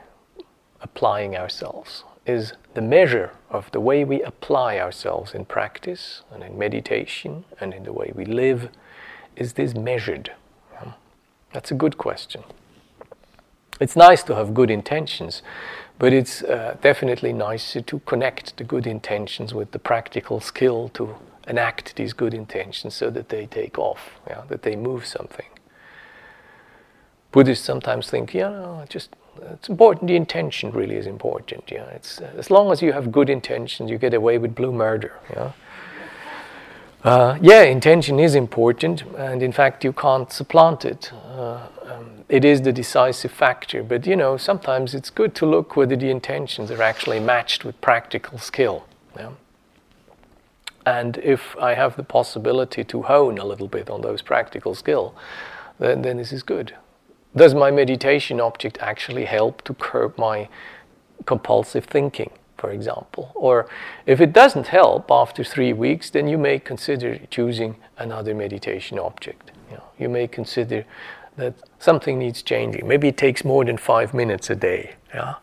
[0.81, 2.03] applying ourselves?
[2.25, 7.73] is the measure of the way we apply ourselves in practice and in meditation and
[7.73, 8.69] in the way we live.
[9.35, 10.31] Is this measured?
[11.53, 12.43] That's a good question.
[13.79, 15.41] It's nice to have good intentions,
[15.99, 21.15] but it's uh, definitely nicer to connect the good intentions with the practical skill to
[21.47, 25.47] enact these good intentions so that they take off, yeah, that they move something.
[27.31, 29.15] Buddhists sometimes think, yeah, just
[29.51, 30.07] it's important.
[30.07, 31.69] The intention really is important.
[31.69, 34.71] Yeah, it's uh, as long as you have good intentions, you get away with blue
[34.71, 35.13] murder.
[35.29, 35.51] Yeah.
[37.03, 41.11] Uh, yeah, intention is important, and in fact, you can't supplant it.
[41.13, 45.75] Uh, um, it is the decisive factor, but you know, sometimes it's good to look
[45.75, 48.87] whether the intentions are actually matched with practical skill.
[49.15, 49.29] Yeah?
[50.85, 55.15] And if I have the possibility to hone a little bit on those practical skill,
[55.79, 56.73] then, then this is good
[57.35, 60.47] does my meditation object actually help to curb my
[61.25, 63.31] compulsive thinking, for example?
[63.35, 63.67] Or
[64.05, 69.51] if it doesn't help after three weeks, then you may consider choosing another meditation object.
[69.69, 70.85] You, know, you may consider
[71.35, 72.87] that something needs changing.
[72.87, 74.95] Maybe it takes more than five minutes a day.
[75.13, 75.35] Yeah?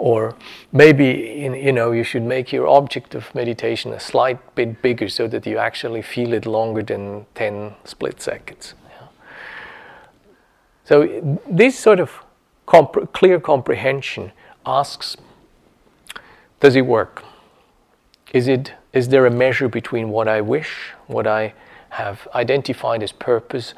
[0.00, 0.34] Or
[0.72, 5.10] maybe in, you know you should make your object of meditation a slight bit bigger
[5.10, 8.72] so that you actually feel it longer than 10 split seconds.
[10.84, 12.10] So this sort of
[12.64, 14.32] comp- clear comprehension
[14.64, 15.18] asks,
[16.60, 17.22] does it work?
[18.32, 21.52] Is, it, is there a measure between what I wish, what I
[21.90, 23.74] have identified as purpose,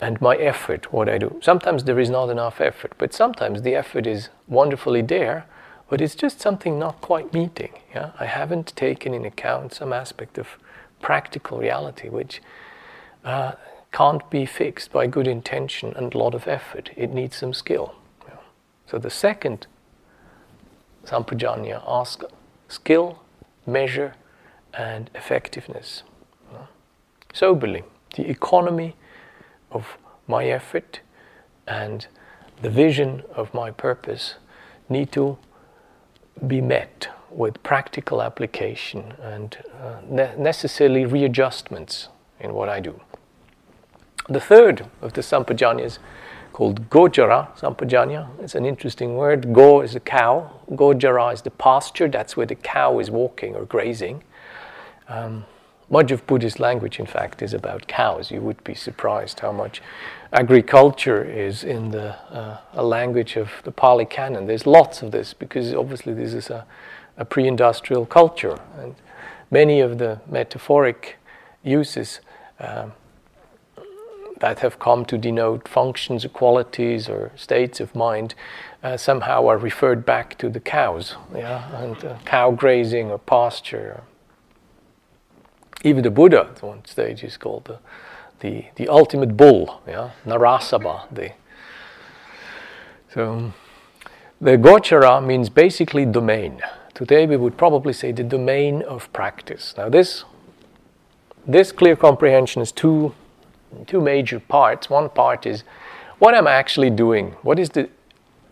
[0.00, 1.38] and my effort, what I do?
[1.42, 5.46] Sometimes there is not enough effort, but sometimes the effort is wonderfully there,
[5.88, 7.72] but it's just something not quite meeting.
[7.94, 8.12] Yeah?
[8.18, 10.48] I haven't taken in account some aspect of
[11.02, 12.40] practical reality, which
[13.24, 13.52] uh,
[13.92, 16.90] can't be fixed by good intention and a lot of effort.
[16.96, 17.94] It needs some skill.
[18.86, 19.68] So the second
[21.06, 22.24] Sampajañña asks
[22.68, 23.22] skill,
[23.66, 24.14] measure,
[24.74, 26.02] and effectiveness.
[27.32, 27.84] Soberly,
[28.16, 28.96] the economy
[29.70, 29.96] of
[30.26, 31.00] my effort
[31.66, 32.06] and
[32.62, 34.34] the vision of my purpose
[34.88, 35.38] need to
[36.46, 42.08] be met with practical application and uh, ne- necessarily readjustments
[42.40, 43.00] in what I do.
[44.28, 45.98] The third of the sampajaññas,
[46.52, 49.52] called Gochara Sampajañña, it's an interesting word.
[49.52, 53.64] Go is a cow, Gochara is the pasture, that's where the cow is walking or
[53.64, 54.22] grazing.
[55.08, 55.44] Um,
[55.90, 58.30] much of Buddhist language, in fact, is about cows.
[58.30, 59.82] You would be surprised how much
[60.32, 64.46] agriculture is in the uh, a language of the Pali Canon.
[64.46, 66.64] There's lots of this because obviously this is a,
[67.16, 68.94] a pre-industrial culture, and
[69.50, 71.18] many of the metaphoric
[71.64, 72.20] uses
[72.60, 72.92] um,
[74.38, 78.34] that have come to denote functions or qualities or states of mind
[78.82, 84.02] uh, somehow are referred back to the cows, yeah, and uh, cow grazing or pasture
[85.82, 87.78] even the Buddha at one stage is called the,
[88.40, 90.10] the, the ultimate bull, yeah?
[90.26, 91.12] Narasaba.
[91.12, 91.32] The,
[93.12, 93.52] so
[94.40, 96.60] the Gochara means basically domain.
[96.94, 99.74] Today we would probably say the domain of practice.
[99.76, 100.24] Now this
[101.46, 103.14] this clear comprehension is two
[103.86, 104.90] two major parts.
[104.90, 105.64] One part is
[106.18, 107.36] what I'm actually doing.
[107.42, 107.88] What is the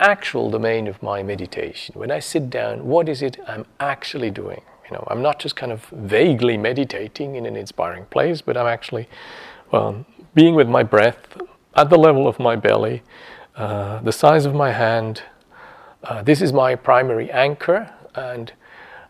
[0.01, 1.95] actual domain of my meditation?
[1.99, 4.63] When I sit down, what is it I'm actually doing?
[4.91, 8.67] You know, I'm not just kind of vaguely meditating in an inspiring place, but I'm
[8.67, 9.09] actually
[9.71, 11.37] well, being with my breath
[11.75, 13.03] at the level of my belly,
[13.57, 15.23] uh, the size of my hand.
[16.03, 18.53] Uh, this is my primary anchor, and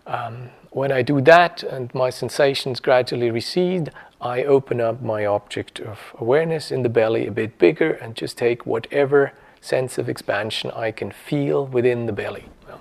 [0.06, 5.80] um, when I do that and my sensations gradually recede, I open up my object
[5.80, 10.70] of awareness in the belly a bit bigger and just take whatever sense of expansion
[10.72, 12.46] I can feel within the belly.
[12.66, 12.80] Well,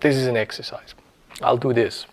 [0.00, 0.94] this is an exercise.
[1.40, 2.06] I'll do this.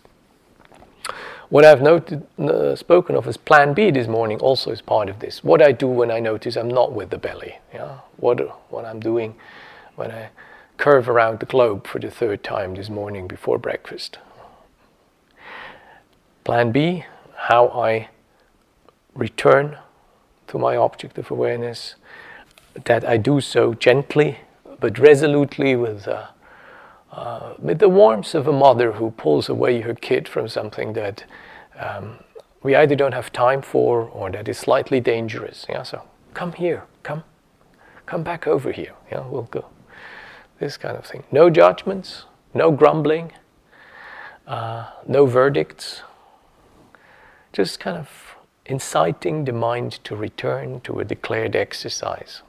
[1.50, 5.20] What I've noted, uh, spoken of as Plan B this morning also is part of
[5.20, 5.43] this.
[5.43, 7.58] What I do when I notice I'm not with the belly.
[7.74, 8.00] Yeah?
[8.18, 8.39] What,
[8.72, 9.36] what I'm doing
[9.95, 10.30] when I
[10.78, 14.20] curve around the globe for the third time this morning before breakfast.
[16.43, 18.10] Plan B, how I
[19.16, 19.78] return
[20.47, 21.95] to my object of awareness,
[22.86, 24.38] that I do so gently
[24.80, 26.28] but resolutely with uh,
[27.20, 31.26] uh, with the warmth of a mother who pulls away her kid from something that
[31.78, 32.18] um,
[32.64, 35.66] we either don't have time for or that is slightly dangerous.
[35.68, 36.04] Yeah, so
[36.34, 37.26] come here, come,
[38.06, 38.94] come back over here.
[39.12, 39.66] Yeah, we'll go.
[40.60, 41.26] This kind of thing.
[41.30, 43.34] No judgments, no grumbling,
[44.48, 46.04] uh, no verdicts.
[47.52, 52.44] Just kind of inciting the mind to return to a declared exercise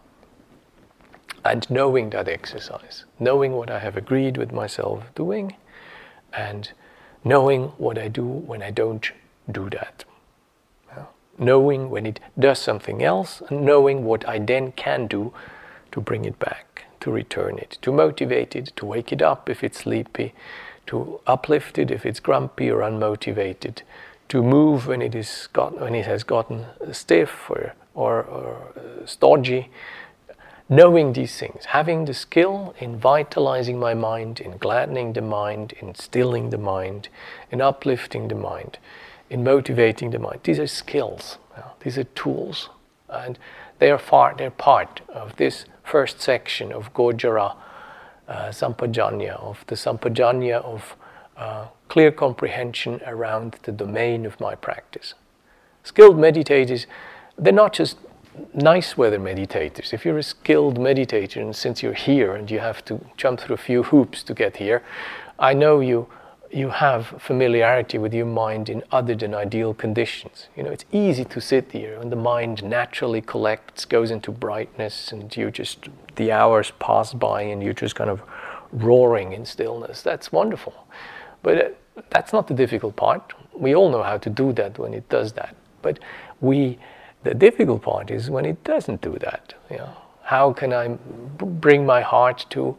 [1.44, 5.56] and knowing that exercise, knowing what I have agreed with myself doing,
[6.32, 6.70] and
[7.24, 9.10] knowing what I do when I don't
[9.50, 10.04] do that.
[11.38, 15.32] knowing when it does something else, and knowing what I then can do
[15.90, 19.64] to bring it back, to return it, to motivate it, to wake it up if
[19.64, 20.34] it's sleepy,
[20.86, 23.80] to uplift it if it's grumpy or unmotivated,
[24.28, 29.06] to move when it, is got, when it has gotten stiff or, or, or uh,
[29.06, 29.70] stodgy,
[30.70, 35.94] knowing these things, having the skill in vitalizing my mind, in gladdening the mind, in
[35.94, 37.08] stilling the mind,
[37.50, 38.78] in uplifting the mind,
[39.28, 40.40] in motivating the mind.
[40.44, 42.68] These are skills, know, these are tools,
[43.08, 43.38] and
[43.78, 47.56] they are, far, they're part of this first section of Gochara
[48.28, 50.96] uh, Sampajañña, of the Sampajañña of
[51.36, 55.14] uh, clear comprehension around the domain of my practice.
[55.82, 56.86] Skilled meditators,
[57.38, 57.96] they're not just
[58.54, 59.92] nice weather meditators.
[59.92, 63.54] If you're a skilled meditator and since you're here and you have to jump through
[63.54, 64.82] a few hoops to get here,
[65.38, 66.08] I know you
[66.52, 70.48] you have familiarity with your mind in other than ideal conditions.
[70.56, 75.12] You know, it's easy to sit here and the mind naturally collects, goes into brightness,
[75.12, 78.20] and you just the hours pass by and you're just kind of
[78.72, 80.02] roaring in stillness.
[80.02, 80.74] That's wonderful.
[81.42, 83.32] But uh, that's not the difficult part.
[83.54, 85.54] We all know how to do that when it does that.
[85.82, 86.00] But
[86.40, 86.78] we
[87.22, 89.54] the difficult part is when it doesn't do that.
[89.70, 89.96] You know?
[90.24, 92.76] How can I bring my heart to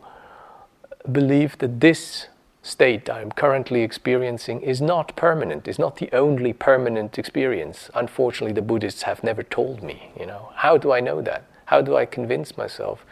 [1.12, 2.28] believe that this
[2.64, 7.90] state I'm currently experiencing is not permanent, is not the only permanent experience?
[7.94, 10.12] Unfortunately, the Buddhists have never told me.
[10.20, 11.44] You know, how do I know that?
[11.66, 13.06] How do I convince myself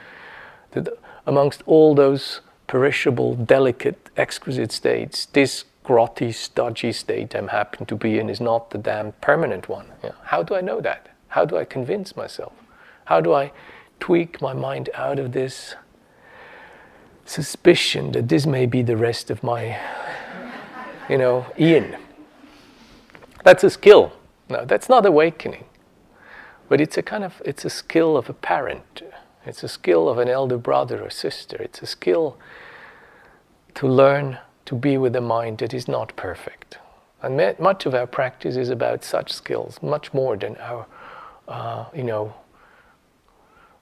[0.72, 0.88] that
[1.26, 8.20] amongst all those perishable, delicate, exquisite states, this grotty, stodgy state I'm happen to be
[8.20, 9.88] in is not the damn permanent one?
[10.04, 11.10] You know, how do I know that?
[11.30, 12.54] How do I convince myself?
[13.06, 13.52] How do I
[14.00, 15.76] tweak my mind out of this
[17.30, 19.80] suspicion that this may be the rest of my,
[21.08, 21.96] you know, Ian.
[23.44, 24.14] That's a skill.
[24.50, 25.66] No, that's not awakening.
[26.68, 29.04] But it's a kind of it's a skill of a parent.
[29.46, 31.58] It's a skill of an elder brother or sister.
[31.58, 32.38] It's a skill
[33.76, 36.78] to learn to be with a mind that is not perfect.
[37.22, 40.86] And much of our practice is about such skills, much more than our,
[41.50, 42.34] uh, you know,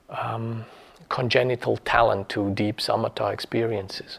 [0.08, 0.64] um,
[1.08, 4.18] congenital talent to deep samatha experiences.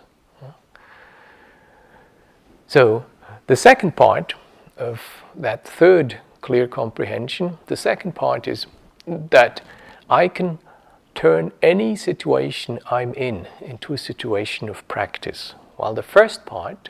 [2.68, 3.04] So,
[3.48, 4.36] the second part
[4.78, 5.02] of
[5.36, 8.68] that third clear comprehension, the second part is
[9.08, 9.62] that
[10.08, 10.60] I can
[11.16, 16.90] turn any situation I'm in into a situation of practice, while the first part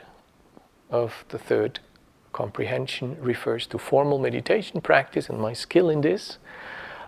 [0.89, 1.79] of the third
[2.39, 6.37] comprehension refers to formal meditation practice and my skill in this.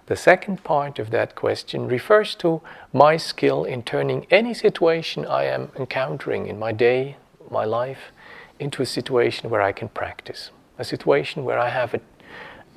[0.08, 2.62] The second part of that question refers to
[2.92, 7.16] my skill in turning any situation I am encountering in my day,
[7.50, 8.12] my life,
[8.60, 12.02] into a situation where I can practice, a situation where I have a,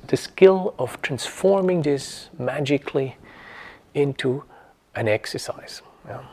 [0.07, 3.17] the skill of transforming this magically
[3.93, 4.43] into
[4.95, 5.81] an exercise.
[6.07, 6.23] Yeah.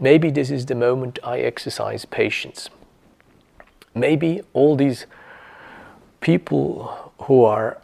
[0.00, 2.70] Maybe this is the moment I exercise patience.
[3.96, 5.06] Maybe all these
[6.20, 7.78] people who are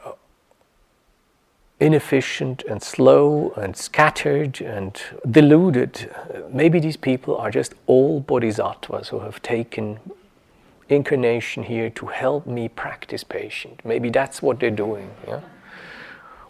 [1.81, 6.11] inefficient and slow and scattered and deluded,
[6.53, 9.99] maybe these people are just all bodhisattvas who have taken
[10.89, 13.81] incarnation here to help me practice patience.
[13.83, 15.11] Maybe that's what they're doing.
[15.27, 15.41] Yeah?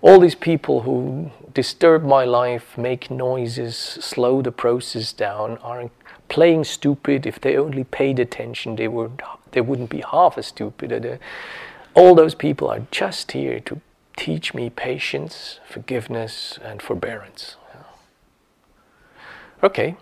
[0.00, 5.88] All these people who disturb my life, make noises, slow the process down, are
[6.33, 7.26] playing stupid.
[7.26, 11.20] If they only paid attention, they, would, they wouldn't be half as stupid.
[11.95, 13.80] All those people are just here to
[14.16, 17.57] teach me patience, forgiveness, and forbearance.
[19.62, 19.95] Okay,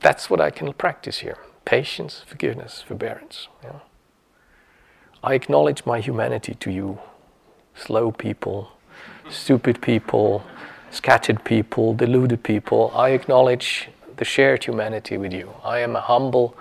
[0.00, 3.48] that's what I can practice here patience, forgiveness, forbearance.
[3.62, 3.80] Yeah.
[5.22, 6.98] I acknowledge my humanity to you,
[7.74, 8.72] slow people,
[9.30, 10.42] stupid people,
[10.90, 12.90] scattered people, deluded people.
[12.94, 13.88] I acknowledge
[14.20, 15.50] the shared humanity with you.
[15.64, 16.54] I am a humble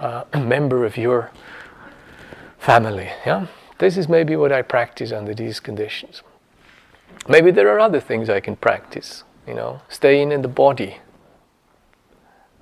[0.00, 1.30] uh, member of your
[2.58, 3.10] family.
[3.26, 3.46] Yeah?
[3.76, 6.22] This is maybe what I practice under these conditions.
[7.28, 10.96] Maybe there are other things I can practice, you know, staying in the body,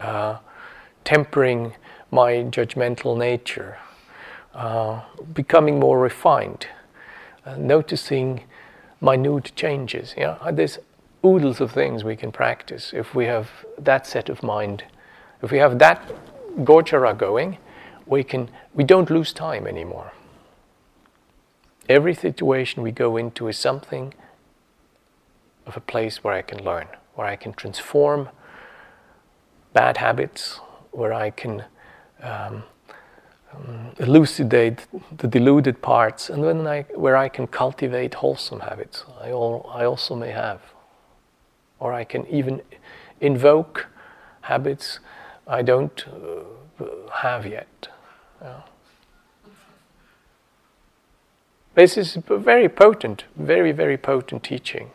[0.01, 0.39] uh,
[1.05, 1.75] tempering
[2.11, 3.79] my judgmental nature,
[4.55, 6.67] uh, becoming more refined,
[7.47, 8.43] uh, noticing
[9.01, 10.15] minute changes.
[10.17, 10.81] Know, there's
[11.25, 13.49] oodles of things we can practice if we have
[13.79, 14.85] that set of mind.
[15.43, 16.11] If we have that
[16.59, 17.59] gochara going,
[18.07, 20.13] we can we don't lose time anymore.
[21.89, 24.15] Every situation we go into is something
[25.67, 28.29] of a place where I can learn, where I can transform
[29.73, 30.61] bad habits,
[30.91, 31.65] where I can
[32.23, 32.65] um,
[33.55, 39.05] um, elucidate the deluded parts, and when I, where I can cultivate wholesome habits.
[39.21, 40.61] I, all, I also may have.
[41.83, 42.63] Or I can even
[43.21, 43.89] invoke
[44.43, 45.01] habits
[45.49, 46.85] I don't uh,
[47.23, 47.89] have yet.
[48.41, 48.61] Yeah.
[51.75, 54.91] This is very potent, very, very potent teaching.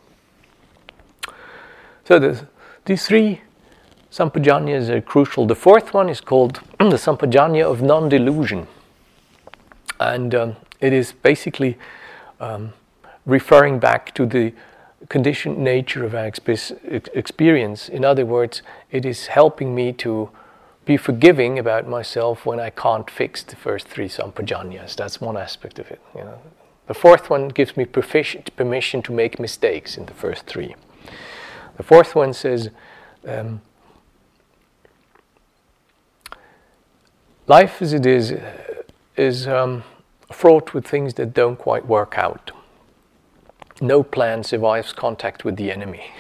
[2.06, 2.38] So
[2.86, 3.42] these three
[4.10, 5.46] sampajaññas are crucial.
[5.46, 8.66] The fourth one is called the sampajañña of non-delusion,
[10.00, 11.78] and um, it is basically
[12.40, 12.72] um,
[13.26, 14.54] referring back to the
[15.10, 17.90] conditioned nature of our experience.
[17.90, 20.30] In other words, it is helping me to
[20.86, 24.96] be forgiving about myself when I can't fix the first three sampajaññas.
[24.96, 26.02] That's one aspect of it.
[26.16, 26.40] You know.
[26.88, 30.76] The fourth one gives me permission to make mistakes in the first three.
[31.76, 32.70] The fourth one says,
[33.28, 33.62] um,
[37.48, 38.34] life as it is
[39.18, 39.84] is um,
[40.32, 42.52] fraught with things that don't quite work out.
[43.82, 46.12] No plan survives contact with the enemy.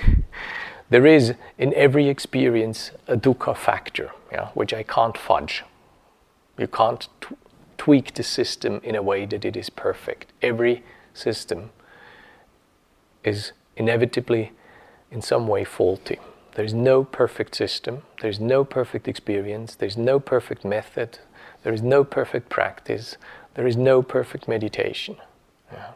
[0.89, 5.63] there is in every experience a dukkha factor, yeah, which I can't fudge.
[6.57, 7.35] You can't t-
[7.77, 10.31] tweak the system in a way that it is perfect.
[10.41, 10.83] Every
[11.13, 11.71] system
[13.23, 14.51] is inevitably
[15.11, 16.19] in some way faulty.
[16.55, 21.19] There's no perfect system, there's no perfect experience, there's no perfect method,
[21.63, 23.17] there is no perfect practice,
[23.53, 25.17] there is no perfect meditation.
[25.71, 25.91] Yeah.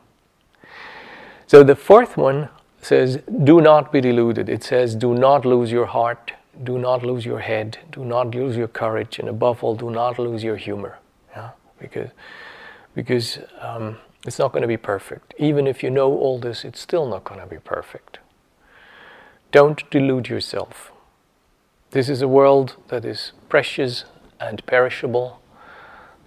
[1.52, 2.48] So the fourth one
[2.82, 4.48] says, do not be deluded.
[4.48, 6.32] It says, do not lose your heart,
[6.64, 10.18] do not lose your head, do not lose your courage, and above all, do not
[10.18, 11.00] lose your humor.
[11.36, 11.50] Yeah?
[11.78, 12.12] Because,
[12.96, 15.34] because um, it's not going to be perfect.
[15.38, 18.20] Even if you know all this, it's still not going to be perfect.
[19.52, 20.94] Don't delude yourself.
[21.90, 24.06] This is a world that is precious
[24.40, 25.42] and perishable.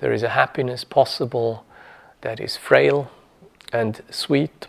[0.00, 1.64] There is a happiness possible
[2.20, 3.10] that is frail
[3.72, 4.66] and sweet.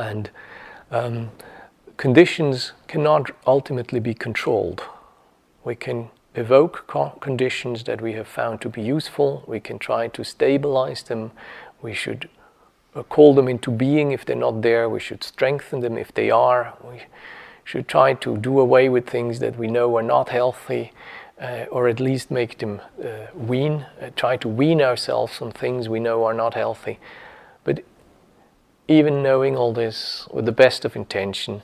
[0.00, 0.30] And
[0.90, 1.30] um,
[1.98, 4.82] conditions cannot ultimately be controlled.
[5.62, 10.08] We can evoke co- conditions that we have found to be useful, we can try
[10.08, 11.32] to stabilize them,
[11.82, 12.28] we should
[12.94, 16.30] uh, call them into being if they're not there, we should strengthen them if they
[16.30, 16.74] are.
[16.82, 17.02] We
[17.64, 20.92] should try to do away with things that we know are not healthy,
[21.40, 25.88] uh, or at least make them uh, wean, uh, try to wean ourselves from things
[25.88, 26.98] we know are not healthy.
[28.90, 31.62] Even knowing all this with the best of intention,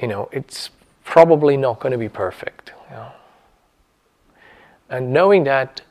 [0.00, 0.70] you know, it's
[1.04, 2.72] probably not going to be perfect.
[2.90, 3.12] You know?
[4.90, 5.82] And knowing that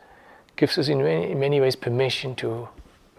[0.57, 2.67] gives us, in many, in many ways, permission to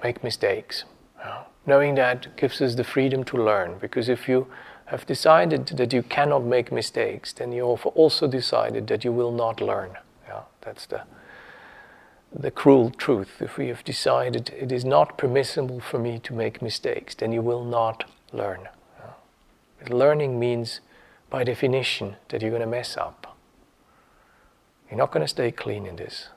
[0.04, 0.84] make mistakes.
[1.18, 1.40] You know?
[1.64, 4.46] Knowing that gives us the freedom to learn, because if you
[4.86, 9.32] have decided that you cannot make mistakes, then you have also decided that you will
[9.32, 9.96] not learn.
[10.28, 11.02] Yeah, that's the
[12.38, 13.40] the cruel truth.
[13.40, 17.40] If we have decided it is not permissible for me to make mistakes, then you
[17.40, 18.68] will not learn.
[18.98, 19.94] Yeah.
[19.94, 20.80] Learning means,
[21.30, 23.36] by definition, that you're going to mess up.
[24.90, 26.28] You're not going to stay clean in this.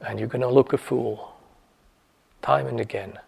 [0.00, 1.34] And you're going to look a fool
[2.42, 3.18] time and again.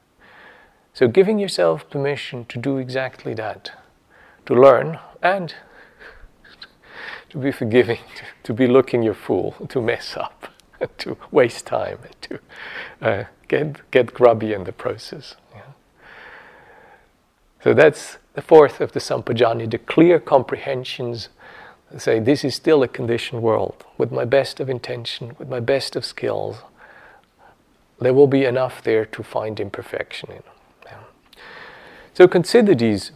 [0.93, 3.73] So, giving yourself permission to do exactly that,
[4.47, 5.55] to learn and
[7.31, 8.01] to be forgiving,
[8.43, 10.54] to be looking your fool, to mess up,
[10.99, 12.39] to waste time, and to
[13.03, 15.37] uh, get, get grubby in the process.
[15.55, 15.63] Yeah.
[17.63, 21.29] So, that's the fourth of the Sampajañña, the clear comprehensions.
[21.97, 25.95] Say, this is still a conditioned world with my best of intention, with my best
[25.95, 26.59] of skills.
[28.01, 30.43] There will be enough there to find imperfection in.
[32.15, 33.11] So consider these,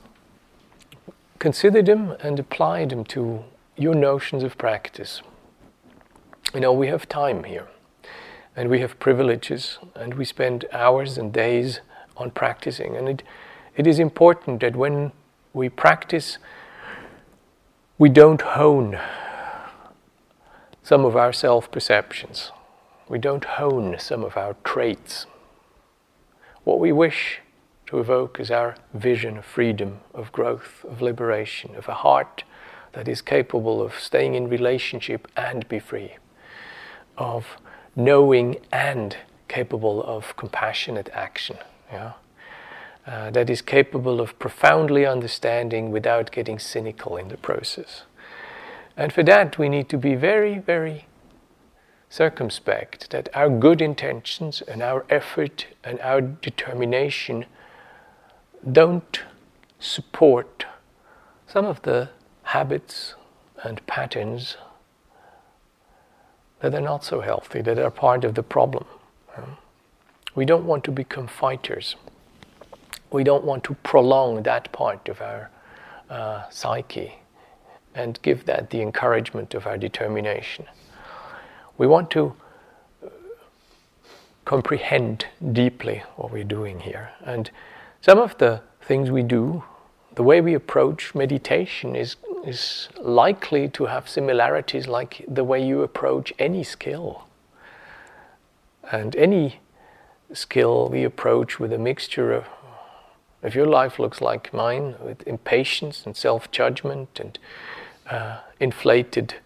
[1.39, 3.45] consider them and apply them to
[3.77, 5.23] your notions of practice.
[6.55, 7.69] You know, we have time here,
[8.57, 11.81] and we have privileges, and we spend hours and days
[12.17, 12.97] on practicing.
[12.97, 13.23] And it,
[13.77, 15.13] it is important that when
[15.53, 16.39] we practice,
[17.99, 18.99] we don't hone
[20.83, 22.51] some of our self perceptions.
[23.09, 25.27] We don't hone some of our traits.
[26.65, 27.41] What we wish
[27.87, 32.45] to evoke is our vision of freedom, of growth, of liberation, of a heart
[32.93, 36.17] that is capable of staying in relationship and be free,
[37.19, 37.59] of
[37.95, 39.17] knowing and
[39.49, 41.59] capable of compassionate action.
[41.93, 42.13] Yeah?
[43.07, 48.03] Uh, that is capable of profoundly understanding without getting cynical in the process.
[48.97, 51.07] And for that, we need to be very, very
[52.11, 57.45] circumspect that our good intentions and our effort and our determination
[58.71, 59.21] don't
[59.79, 60.67] support
[61.47, 62.11] some of the
[62.43, 63.15] habits
[63.63, 64.57] and patterns
[66.61, 68.85] that are not so healthy, that are part of the problem.
[70.35, 71.97] We don't want to become fighters.
[73.11, 75.51] We don't want to prolong that part of our
[76.11, 77.15] uh, psyche
[77.95, 80.67] and give that the encouragement of our determination.
[81.77, 82.35] We want to
[83.05, 83.09] uh,
[84.45, 87.51] comprehend deeply what we're doing here and
[88.01, 89.65] some of the things we do,
[90.19, 95.83] the way we approach meditation is, is likely to have similarities like the way you
[95.83, 97.29] approach any skill.
[98.91, 99.61] And any
[100.33, 102.47] skill we approach with a mixture of,
[103.45, 107.39] if your life looks like mine, with impatience and self judgment and
[108.11, 109.37] uh, inflated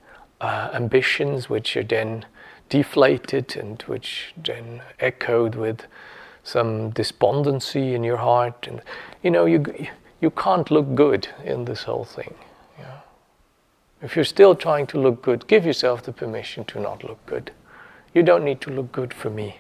[0.41, 2.25] uh, ambitions, which are then
[2.71, 5.85] deflated and which then echoed with
[6.43, 8.81] some despondency in your heart, and
[9.23, 9.63] you know you
[10.23, 12.35] you can't look good in this whole thing.
[14.03, 17.53] If you're still trying to look good, give yourself the permission to not look good.
[18.13, 19.59] You don't need to look good for me.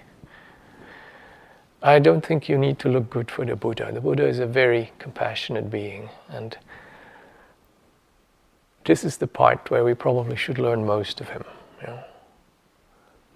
[1.80, 3.90] I don't think you need to look good for the Buddha.
[3.92, 6.56] The Buddha is a very compassionate being, and
[8.84, 11.44] this is the part where we probably should learn most of him.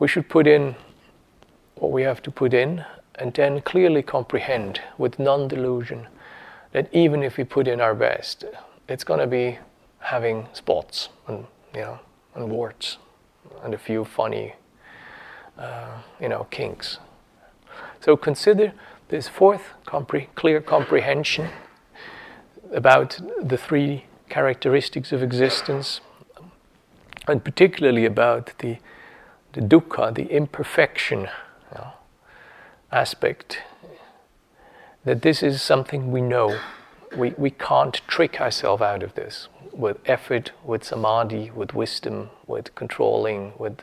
[0.01, 0.74] We should put in
[1.77, 6.09] what we have to put in, and then clearly comprehend with non delusion
[6.77, 8.45] that even if we put in our best,
[8.87, 9.59] it's going to be
[9.99, 11.99] having spots and you know
[12.35, 12.99] and warts
[13.62, 14.53] and a few funny
[15.57, 16.99] uh, you know kinks.
[18.03, 18.74] So consider
[19.09, 21.49] this fourth compre- clear comprehension
[22.70, 26.03] about the three characteristics of existence,
[27.27, 28.77] and particularly about the
[29.55, 31.93] the dukkha, the imperfection you know,
[32.93, 33.62] aspect
[35.07, 36.59] that this is something we know
[37.17, 42.75] We, we can't trick ourselves out of this with effort, with samadhi, with wisdom, with
[42.75, 43.83] controlling, with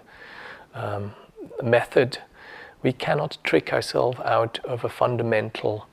[0.76, 1.14] um,
[1.64, 2.20] method.
[2.84, 5.88] We cannot trick ourselves out of a fundamental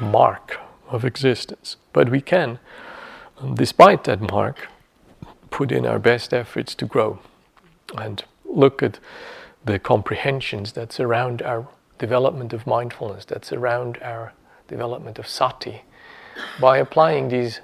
[0.00, 0.58] mark
[0.88, 1.76] of existence.
[1.92, 2.58] But we can,
[3.54, 4.68] despite that mark,
[5.50, 7.18] put in our best efforts to grow
[7.96, 8.98] and look at
[9.64, 11.66] the comprehensions that surround our
[12.00, 14.32] development of mindfulness, that's around our
[14.66, 15.82] development of sati,
[16.58, 17.60] by applying these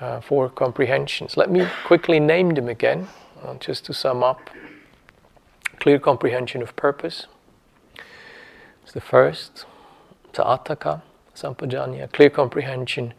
[0.00, 1.36] uh, four comprehensions.
[1.36, 3.08] Let me quickly name them again,
[3.42, 4.50] uh, just to sum up.
[5.80, 7.26] Clear comprehension of purpose
[8.86, 9.64] is the first,
[10.34, 11.02] Sa'ataka,
[11.34, 13.14] Sampajañña, clear comprehension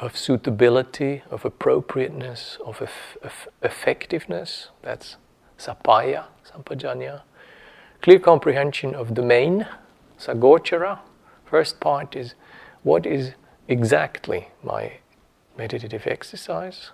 [0.00, 2.80] of suitability, of appropriateness, of,
[3.22, 5.16] of effectiveness, that's
[5.58, 7.22] Sappaya, Sampajañña.
[8.00, 9.66] Clear comprehension of domain,
[10.24, 11.00] Sagochara.
[11.44, 12.34] First part is
[12.82, 13.32] what is
[13.68, 14.94] exactly my
[15.56, 16.90] meditative exercise?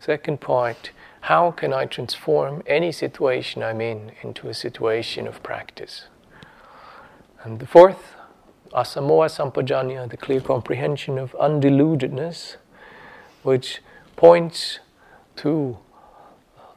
[0.00, 0.90] Second part,
[1.22, 6.06] how can I transform any situation I'm in into a situation of practice?
[7.42, 8.16] And the fourth,
[8.72, 12.56] asamoha sampajañña, the clear comprehension of undeludedness,
[13.42, 13.80] which
[14.16, 14.80] points
[15.36, 15.78] to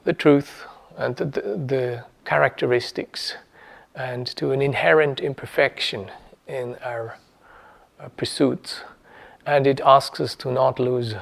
[0.04, 3.36] the truth and the, the, the characteristics
[3.98, 6.12] and to an inherent imperfection
[6.48, 7.18] in our,
[8.00, 8.82] our pursuits.
[9.46, 11.16] And it asks us to not lose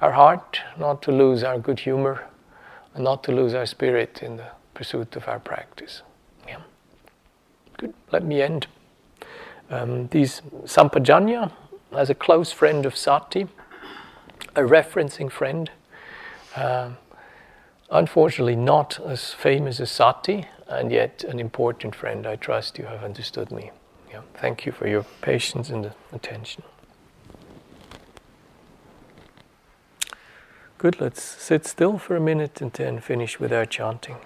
[0.00, 2.26] our heart, not to lose our good humor,
[2.94, 6.02] and not to lose our spirit in the pursuit of our practice.
[6.46, 6.62] Yeah.
[7.76, 7.94] Good.
[8.10, 8.66] Let me end.
[9.70, 11.52] Um, these Sampajañña,
[11.92, 13.46] as a close friend of Sati,
[14.56, 15.70] a referencing friend,
[16.56, 16.90] uh,
[17.90, 22.26] unfortunately not as famous as Sati, and yet an important friend.
[22.26, 23.70] I trust you have understood me.
[24.10, 24.20] Yeah.
[24.34, 26.62] Thank you for your patience and attention.
[30.78, 34.16] Good, let's sit still for a minute and then finish with our chanting.